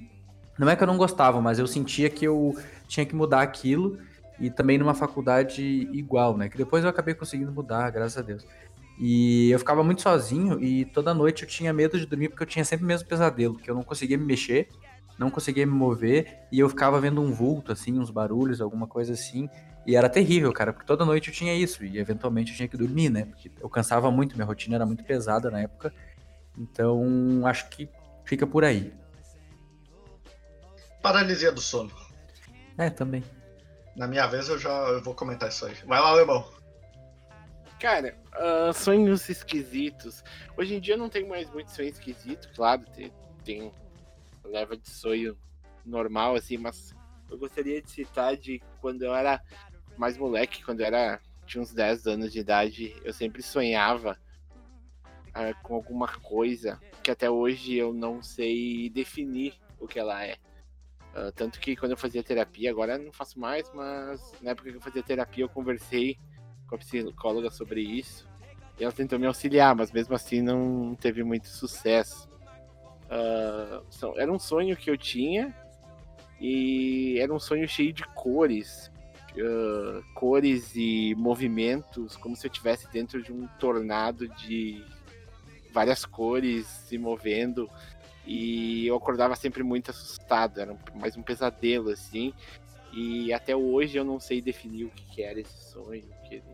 [0.58, 3.98] não é que eu não gostava, mas eu sentia que eu tinha que mudar aquilo
[4.38, 5.62] e também numa faculdade
[5.92, 6.48] igual, né?
[6.48, 8.46] Que depois eu acabei conseguindo mudar, graças a Deus.
[8.98, 12.46] E eu ficava muito sozinho e toda noite eu tinha medo de dormir porque eu
[12.46, 14.68] tinha sempre o mesmo pesadelo, que eu não conseguia me mexer,
[15.18, 19.12] não conseguia me mover e eu ficava vendo um vulto, assim, uns barulhos, alguma coisa
[19.12, 19.48] assim.
[19.86, 22.76] E era terrível, cara, porque toda noite eu tinha isso e eventualmente eu tinha que
[22.76, 23.26] dormir, né?
[23.26, 25.92] Porque eu cansava muito, minha rotina era muito pesada na época.
[26.56, 27.88] Então acho que
[28.24, 28.92] fica por aí.
[31.02, 31.90] Paralisia do sono.
[32.78, 33.22] É, também.
[33.96, 35.74] Na minha vez eu já eu vou comentar isso aí.
[35.86, 36.44] Vai lá, Alemão.
[37.78, 40.24] Cara, ah, sonhos esquisitos.
[40.56, 43.12] Hoje em dia eu não tenho mais muito sonho esquisito, claro, tem,
[43.44, 43.72] tem
[44.44, 45.36] leva de sonho
[45.84, 46.94] normal, assim, mas
[47.30, 49.40] eu gostaria de citar de quando eu era
[49.96, 54.18] mais moleque, quando eu era, tinha uns 10 anos de idade, eu sempre sonhava
[55.32, 60.36] ah, com alguma coisa que até hoje eu não sei definir o que ela é.
[61.14, 64.76] Ah, tanto que quando eu fazia terapia, agora não faço mais, mas na época que
[64.76, 66.18] eu fazia terapia eu conversei
[66.66, 68.26] com a psicóloga sobre isso.
[68.78, 72.28] E ela tentou me auxiliar, mas mesmo assim não teve muito sucesso.
[73.90, 75.54] São- era um sonho que eu tinha
[76.40, 78.90] e era um sonho cheio de cores.
[79.36, 84.84] ah, cores e movimentos, como se eu estivesse dentro de um tornado de
[85.72, 87.68] várias cores se movendo.
[88.26, 92.32] E eu acordava sempre muito assustado, era mais um pesadelo, assim.
[92.92, 96.34] E até hoje eu não sei definir o que, que era esse sonho, o que,
[96.36, 96.44] ele-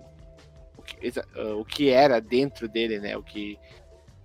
[0.76, 3.16] o, que, ah, o que era dentro dele, né?
[3.16, 3.58] O que.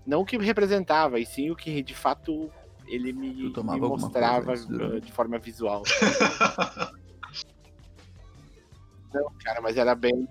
[0.06, 2.52] Não o que representava, e sim o que de fato
[2.88, 5.84] ele me, me mostrava coisa de ah, de forma visual.
[9.14, 10.28] Não, cara, mas era bem,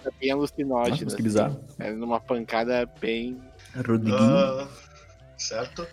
[0.00, 0.90] era bem alucinógeno.
[0.90, 1.22] Nossa, mas que assim.
[1.22, 1.64] bizarro.
[1.78, 3.40] Era numa pancada bem.
[3.74, 4.36] Rodriguinho.
[4.36, 4.68] Ah,
[5.38, 5.86] certo?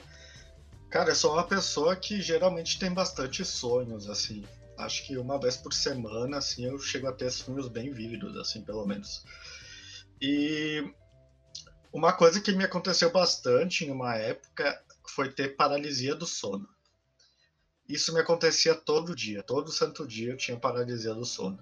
[0.90, 4.46] Cara, eu sou uma pessoa que geralmente tem bastante sonhos, assim.
[4.78, 8.62] Acho que uma vez por semana, assim, eu chego a ter sonhos bem vívidos, assim,
[8.62, 9.24] pelo menos.
[10.22, 10.94] E
[11.92, 16.70] uma coisa que me aconteceu bastante em uma época foi ter paralisia do sono.
[17.88, 21.60] Isso me acontecia todo dia, todo santo dia eu tinha paralisia do sono.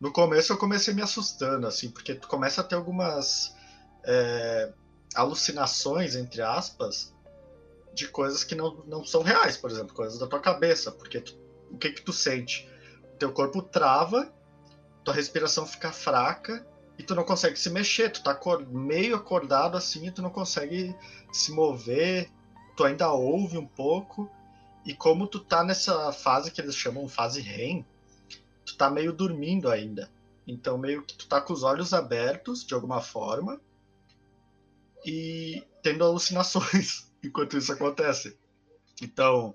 [0.00, 3.54] No começo eu comecei me assustando, assim, porque tu começa a ter algumas
[4.04, 4.72] é,
[5.14, 7.13] alucinações, entre aspas,
[7.94, 11.38] de coisas que não, não são reais, por exemplo, coisas da tua cabeça, porque tu-
[11.70, 12.68] o que que tu sente?
[13.18, 14.32] Teu corpo trava,
[15.04, 16.66] tua respiração fica fraca
[16.98, 18.38] e tu não consegue se mexer, tu tá
[18.68, 20.94] meio acordado assim e tu não consegue
[21.32, 22.30] se mover,
[22.76, 24.28] tu ainda ouve um pouco
[24.84, 27.84] e como tu tá nessa fase que eles chamam fase REM,
[28.66, 30.10] tu tá meio dormindo ainda.
[30.46, 33.60] Então meio que tu tá com os olhos abertos de alguma forma
[35.06, 38.38] e tendo alucinações enquanto isso acontece.
[39.02, 39.54] Então,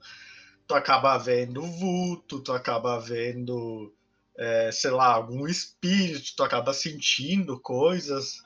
[0.68, 3.94] tu acaba vendo vulto, tu acaba vendo,
[4.38, 8.44] é, sei lá, algum espírito, tu acaba sentindo coisas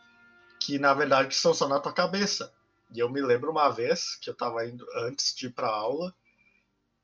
[0.59, 2.53] que na verdade são só na tua cabeça.
[2.93, 6.15] E eu me lembro uma vez que eu tava indo antes de ir pra aula,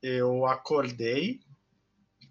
[0.02, 1.40] eu acordei.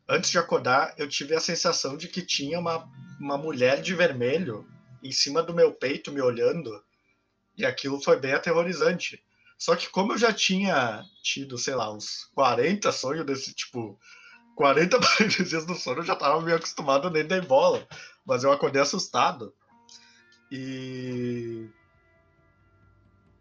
[0.07, 4.67] Antes de acordar, eu tive a sensação de que tinha uma, uma mulher de vermelho
[5.03, 6.83] em cima do meu peito me olhando.
[7.55, 9.23] E aquilo foi bem aterrorizante.
[9.59, 13.99] Só que como eu já tinha tido, sei lá, uns 40 sonhos desse tipo,
[14.55, 17.85] 40 paralisias do sono, eu já tava meio acostumado, nem dei bola.
[18.25, 19.53] Mas eu acordei assustado.
[20.49, 21.67] E.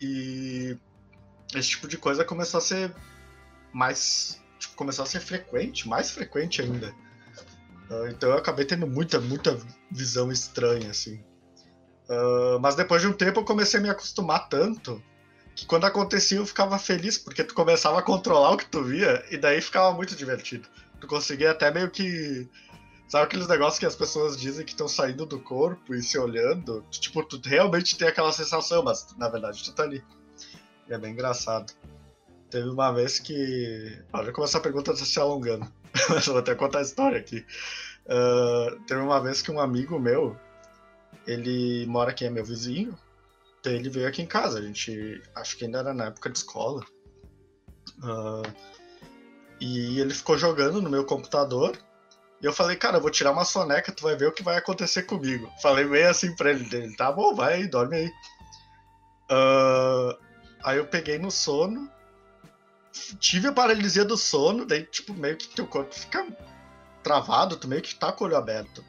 [0.01, 0.77] E.
[1.55, 2.93] Esse tipo de coisa começou a ser
[3.73, 4.43] mais.
[4.59, 6.93] Tipo, começou a ser frequente, mais frequente ainda.
[7.89, 9.57] Ah, Então eu acabei tendo muita, muita
[9.89, 11.25] visão estranha, assim.
[12.11, 15.01] Ah, mas depois de um tempo eu comecei a me acostumar tanto
[15.59, 19.25] que quando acontecia eu ficava feliz, porque tu começava a controlar o que tu via
[19.29, 20.69] e daí ficava muito divertido.
[21.01, 22.49] Tu conseguia até meio que.
[23.09, 26.85] Sabe aqueles negócios que as pessoas dizem que estão saindo do corpo e se olhando?
[26.93, 30.05] Tipo, tu realmente tem aquela sensação, mas na verdade tu tá ali.
[30.89, 31.73] E é bem engraçado.
[32.49, 33.99] Teve uma vez que.
[34.13, 35.67] Ó, já começou a pergunta tá se alongando.
[36.09, 37.45] Mas eu vou até contar a história aqui.
[38.09, 40.37] Ah, teve uma vez que um amigo meu,
[41.27, 42.97] ele mora aqui, é meu vizinho,
[43.63, 46.39] Daí ele veio aqui em casa, a gente acho que ainda era na época de
[46.39, 46.85] escola.
[48.03, 48.43] Ah,
[49.61, 51.77] e ele ficou jogando no meu computador.
[52.41, 54.57] E eu falei, cara, eu vou tirar uma soneca, tu vai ver o que vai
[54.57, 55.51] acontecer comigo.
[55.61, 58.13] Falei meio assim pra ele, ele tá bom, vai aí, dorme aí.
[59.31, 60.17] Ah,
[60.65, 61.91] aí eu peguei no sono,
[63.19, 66.27] tive a paralisia do sono, daí tipo, meio que teu corpo fica
[67.03, 68.85] travado, tu meio que tá com o olho aberto.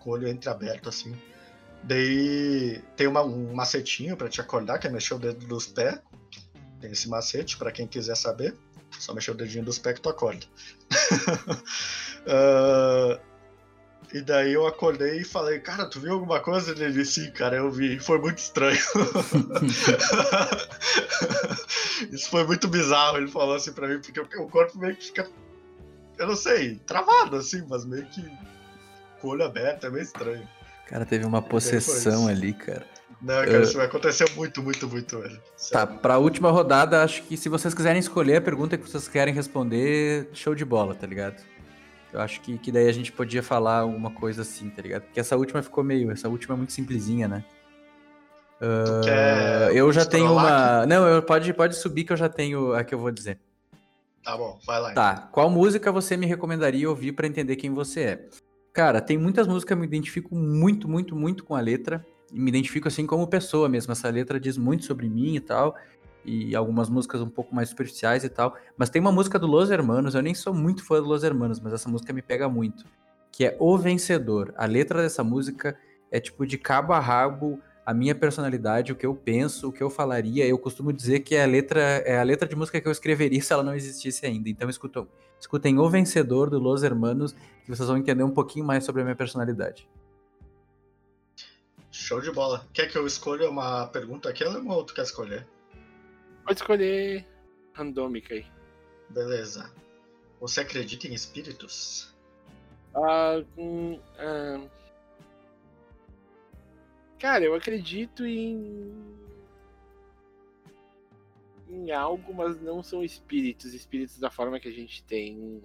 [0.00, 1.20] Com o olho entreaberto, assim.
[1.84, 5.98] Daí tem uma- um macetinho pra te acordar, que é mexer o dedo dos pés.
[6.80, 8.54] Tem esse macete, pra quem quiser saber.
[8.98, 10.44] Só mexer o dedinho dos pés que tu acorda.
[12.30, 13.18] Ah,
[14.12, 16.72] e daí eu acordei e falei, cara, tu viu alguma coisa?
[16.72, 17.98] Ele disse, sim, cara, eu vi.
[17.98, 18.78] Foi muito estranho.
[22.12, 25.26] Isso foi muito bizarro, ele falou assim pra mim, porque o corpo meio que fica,
[26.18, 28.22] eu não sei, travado assim, mas meio que
[29.20, 30.46] com o olho aberto, é meio estranho.
[30.88, 32.86] Cara, teve uma possessão ali, cara.
[33.20, 35.36] Não, cara, isso vai acontecer muito, muito, muito, velho.
[35.36, 35.98] Tá, Sério.
[35.98, 40.28] pra última rodada, acho que se vocês quiserem escolher a pergunta que vocês querem responder,
[40.32, 41.42] show de bola, tá ligado?
[42.12, 45.02] Eu acho que, que daí a gente podia falar alguma coisa assim, tá ligado?
[45.02, 46.10] Porque essa última ficou meio.
[46.10, 47.44] Essa última é muito simplesinha, né?
[49.04, 50.86] Quer eu já tenho uma.
[50.86, 53.38] Não, eu, pode, pode subir que eu já tenho a que eu vou dizer.
[54.24, 54.92] Tá bom, vai lá.
[54.92, 58.28] Tá, qual música você me recomendaria ouvir pra entender quem você é?
[58.78, 62.06] Cara, tem muitas músicas que eu me identifico muito, muito, muito com a letra.
[62.32, 63.90] E me identifico assim como pessoa mesmo.
[63.90, 65.74] Essa letra diz muito sobre mim e tal.
[66.24, 68.56] E algumas músicas um pouco mais superficiais e tal.
[68.76, 71.58] Mas tem uma música do Los Hermanos, eu nem sou muito fã do Los Hermanos,
[71.58, 72.84] mas essa música me pega muito.
[73.32, 74.54] Que é O Vencedor.
[74.56, 75.76] A letra dessa música
[76.08, 79.82] é tipo de cabo a rabo a minha personalidade, o que eu penso, o que
[79.82, 80.46] eu falaria.
[80.46, 83.40] Eu costumo dizer que é a letra, é a letra de música que eu escreveria
[83.42, 84.48] se ela não existisse ainda.
[84.48, 85.08] Então escutam,
[85.40, 89.04] escutem O Vencedor do Los Hermanos, que vocês vão entender um pouquinho mais sobre a
[89.04, 89.88] minha personalidade.
[91.90, 92.66] Show de bola.
[92.72, 95.46] Quer que eu escolha uma pergunta aqui, ou tu quer escolher?
[96.44, 97.26] Pode escolher
[97.72, 98.46] randômica aí.
[99.10, 99.72] Beleza.
[100.40, 102.14] Você acredita em espíritos?
[102.94, 104.60] Ah, hum, ah,
[107.18, 108.92] Cara, eu acredito em.
[111.68, 113.74] Em algo, mas não são espíritos.
[113.74, 115.62] Espíritos da forma que a gente tem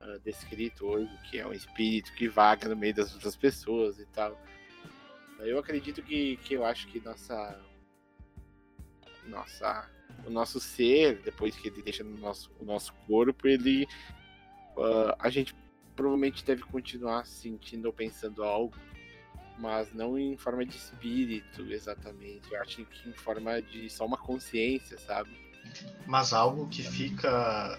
[0.00, 4.06] ah, descrito hoje, que é um espírito que vaga no meio das outras pessoas e
[4.06, 4.38] tal.
[5.38, 7.60] Eu acredito que, que eu acho que nossa.
[9.26, 9.90] Nossa.
[10.26, 13.86] O nosso ser, depois que ele deixa no nosso, o nosso corpo, ele.
[14.76, 15.54] ah, a gente
[15.94, 18.74] provavelmente deve continuar sentindo ou pensando algo,
[19.58, 22.52] mas não em forma de espírito exatamente.
[22.52, 25.30] Eu acho que em forma de só uma consciência, sabe?
[26.06, 27.78] Mas algo que fica,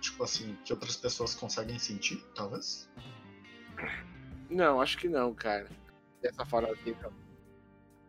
[0.00, 2.88] tipo assim, que outras pessoas conseguem sentir, talvez?
[4.50, 5.68] Não, acho que não, cara.
[6.22, 7.12] Dessa forma assim, não.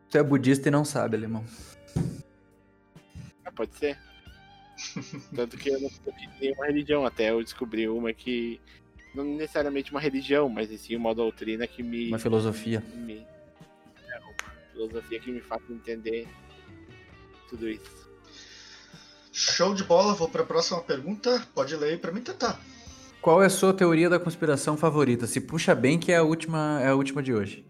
[0.10, 1.46] Tu é budista e não sabe, alemão.
[3.46, 3.98] Ah, pode ser.
[5.36, 8.60] Tanto que eu não descobri nenhuma religião, até eu descobri uma que.
[9.24, 12.08] Não necessariamente uma religião, mas sim uma doutrina que me.
[12.08, 12.82] Uma filosofia.
[12.96, 13.28] me
[14.08, 14.34] é uma
[14.72, 16.26] filosofia que me faz entender
[17.50, 18.10] tudo isso.
[19.32, 21.46] Show de bola, vou pra próxima pergunta.
[21.54, 22.60] Pode ler aí pra mim tentar.
[23.22, 25.28] Qual é a sua teoria da conspiração favorita?
[25.28, 27.66] Se puxa bem que é a última, é a última de hoje.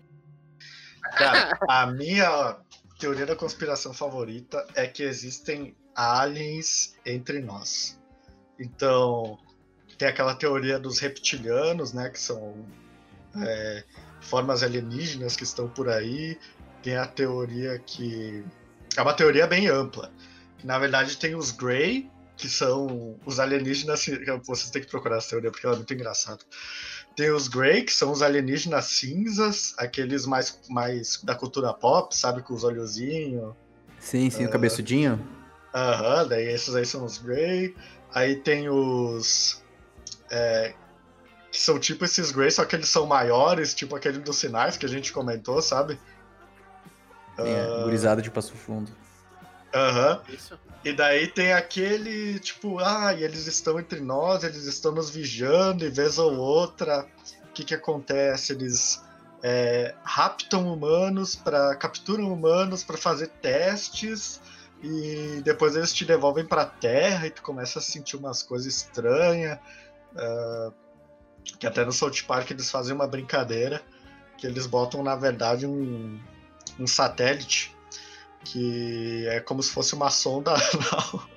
[1.17, 2.57] Cara, a minha
[2.99, 7.99] teoria da conspiração favorita é que existem aliens entre nós.
[8.59, 9.39] Então,
[9.99, 12.09] tem aquela teoria dos reptilianos, né?
[12.09, 12.55] Que são
[13.35, 13.83] é,
[14.21, 16.39] formas alienígenas que estão por aí.
[16.81, 18.43] Tem a teoria que.
[18.95, 20.11] É uma teoria bem ampla.
[20.63, 24.05] Na verdade, tem os Grey, que são os alienígenas.
[24.47, 26.39] Vocês têm que procurar essa teoria porque ela é muito engraçada.
[27.13, 32.41] Tem os Grey, que são os alienígenas cinzas, aqueles mais, mais da cultura pop, sabe?
[32.41, 33.53] Com os olhozinhos.
[33.99, 35.19] Sim, sim, o cabeçudinho.
[35.75, 37.75] Aham, daí esses aí são os Grey.
[38.13, 39.61] Aí tem os.
[40.31, 40.73] É,
[41.51, 44.85] que são tipo esses Grey, só que eles são maiores, tipo aquele dos sinais que
[44.85, 45.99] a gente comentou, sabe?
[47.37, 48.91] A Ah, gurizada de Passo Fundo.
[49.73, 50.21] Aham.
[50.29, 50.59] Isso?
[50.83, 55.85] E daí tem aquele, tipo, ah, e eles estão entre nós, eles estão nos vigiando,
[55.85, 57.05] e vez ou outra,
[57.43, 58.53] o que que acontece?
[58.53, 59.03] Eles
[59.43, 64.41] é, raptam humanos, para capturam humanos para fazer testes,
[64.81, 69.59] e depois eles te devolvem pra Terra, e tu começa a sentir umas coisas estranhas,
[70.15, 70.71] ah,
[71.59, 73.81] que até no South Park eles fazem uma brincadeira,
[74.37, 76.19] que eles botam, na verdade, um,
[76.79, 77.75] um satélite
[78.43, 81.29] que é como se fosse uma sonda anal.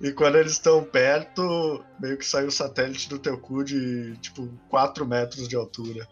[0.00, 4.48] E quando eles estão perto, meio que sai o satélite do teu cu de tipo
[4.68, 6.08] 4 metros de altura.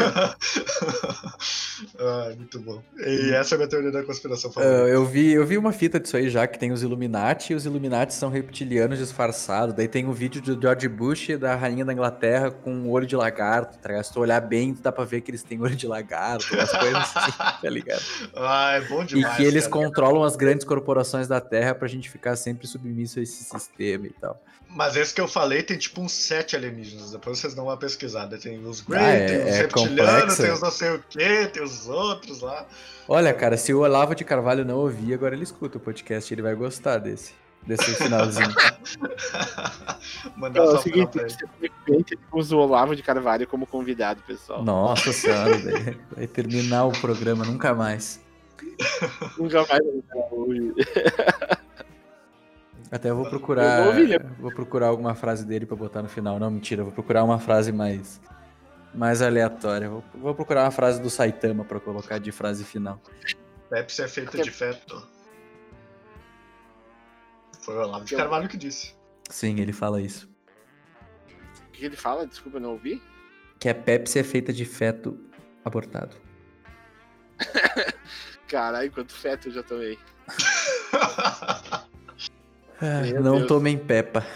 [1.98, 2.82] ah, muito bom.
[2.98, 4.88] E essa é a minha teoria da conspiração Ah, favorita.
[4.88, 7.64] eu, vi, eu vi uma fita disso aí já, que tem os Illuminati, e os
[7.66, 9.74] Illuminati são reptilianos disfarçados.
[9.74, 13.06] Daí tem um vídeo do George Bush e da rainha da Inglaterra com um olho
[13.06, 14.04] de lagarto, tá ligado?
[14.04, 16.96] Se tu olhar bem, dá pra ver que eles têm olho de lagarto, umas coisas
[17.16, 17.32] assim,
[17.62, 18.02] tá ligado?
[18.34, 19.36] Ah, é bom E demais.
[19.36, 19.84] que eles cara.
[19.84, 24.10] controlam as grandes corporações da Terra pra gente ficar sempre submisso a esse sistema e
[24.20, 24.40] tal.
[24.72, 27.10] Mas esse que eu falei tem tipo uns sete alienígenas.
[27.10, 28.38] Depois vocês dão uma pesquisada.
[28.38, 30.42] Tem os Grey, Ah, é- tem os é reptilianos, complexa.
[30.42, 32.66] tem os não sei o que, tem os outros lá.
[33.08, 36.42] Olha, cara, se o Olavo de Carvalho não ouvir, agora ele escuta o podcast, ele
[36.42, 37.32] vai gostar desse,
[37.66, 38.48] desse finalzinho.
[40.36, 41.18] Mandar é só o seguinte,
[41.58, 44.62] frequente usa o Olavo de Carvalho como convidado, pessoal.
[44.64, 48.20] Nossa senhora, daí vai terminar o programa nunca mais.
[49.38, 49.82] Nunca mais.
[52.90, 53.84] Até vou Eu procurar.
[53.84, 54.26] vou ouvir.
[54.38, 56.38] Vou procurar alguma frase dele pra botar no final.
[56.40, 58.20] Não, mentira, vou procurar uma frase mais.
[58.94, 59.88] Mais aleatória.
[59.88, 63.00] Vou, vou procurar uma frase do Saitama pra colocar de frase final.
[63.68, 65.06] Pepsi é feita Porque- de feto.
[67.62, 68.94] Foi o Olavo de Carvalho que disse.
[69.28, 70.28] Sim, ele fala isso.
[71.68, 72.26] O que ele fala?
[72.26, 73.00] Desculpa, eu não ouvi.
[73.58, 75.18] Que a Pepsi é feita de feto
[75.64, 76.16] abortado.
[78.48, 79.98] Caralho, quanto feto eu já tomei.
[82.82, 83.46] Ah, não Deus.
[83.48, 84.26] tomem Peppa.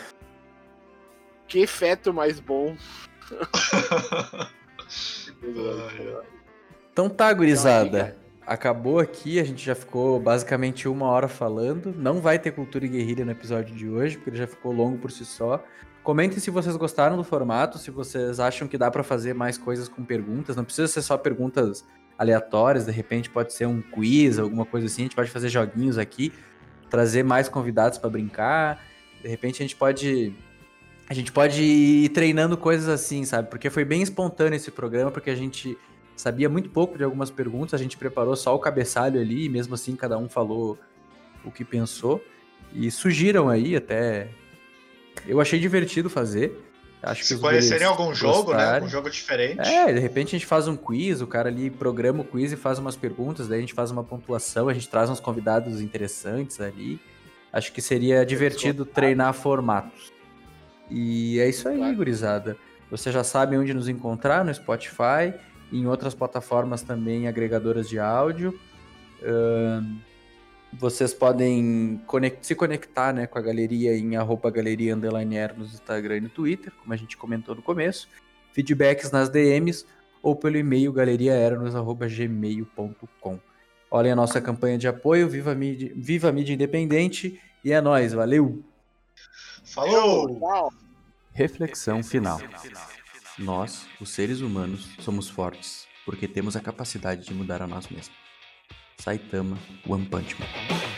[1.49, 2.77] Que feto mais bom.
[6.93, 8.15] Então tá, gurizada.
[8.17, 11.95] Então, Acabou aqui, a gente já ficou basicamente uma hora falando.
[11.97, 14.99] Não vai ter cultura e guerrilha no episódio de hoje, porque ele já ficou longo
[14.99, 15.65] por si só.
[16.03, 19.89] Comentem se vocês gostaram do formato, se vocês acham que dá pra fazer mais coisas
[19.89, 20.57] com perguntas.
[20.57, 21.87] Não precisa ser só perguntas
[22.19, 25.03] aleatórias, de repente pode ser um quiz, alguma coisa assim.
[25.03, 26.31] A gente pode fazer joguinhos aqui,
[26.91, 28.85] trazer mais convidados pra brincar.
[29.23, 30.37] De repente a gente pode
[31.09, 33.49] a gente pode ir treinando coisas assim, sabe?
[33.49, 35.77] Porque foi bem espontâneo esse programa, porque a gente
[36.17, 39.75] sabia muito pouco de algumas perguntas, a gente preparou só o cabeçalho ali, e mesmo
[39.75, 40.79] assim cada um falou
[41.45, 42.25] o que pensou.
[42.73, 44.29] E surgiram aí até.
[45.27, 46.59] Eu achei divertido fazer.
[47.03, 48.57] Acho que Se conhecerem algum jogo, né?
[48.57, 48.75] gostarem.
[48.77, 49.61] Algum jogo diferente.
[49.61, 52.57] É, de repente a gente faz um quiz, o cara ali programa o quiz e
[52.57, 56.61] faz umas perguntas, daí a gente faz uma pontuação, a gente traz uns convidados interessantes
[56.63, 56.99] ali.
[57.53, 60.14] Acho que seria divertido treinar formatos.
[60.91, 61.97] E é isso aí, Claro.
[61.97, 62.57] gurizada.
[62.91, 65.33] Você já sabe onde nos encontrar no Spotify,
[65.73, 68.59] em outras plataformas também agregadoras de áudio.
[69.23, 69.97] Ahn,
[70.73, 76.17] vocês podem conec- se conectar né, com a galeria em arroba galeria underline no Instagram
[76.19, 78.09] e no Twitter, como a gente comentou no começo.
[78.53, 79.85] Feedbacks nas DMs
[80.23, 83.39] ou pelo e-mail galeriaeranos.gmail.com.
[83.91, 87.81] Olhem a nossa campanha de apoio, Viva a Mídia, Viva a Mídia Independente, e é
[87.81, 88.63] nóis, valeu!
[89.65, 90.39] Falou!
[90.39, 90.73] Tchau.
[91.33, 92.41] Reflexão final.
[93.39, 98.17] Nós, os seres humanos, somos fortes, porque temos a capacidade de mudar a nós mesmos.
[98.99, 100.94] Saitama One Punch Man.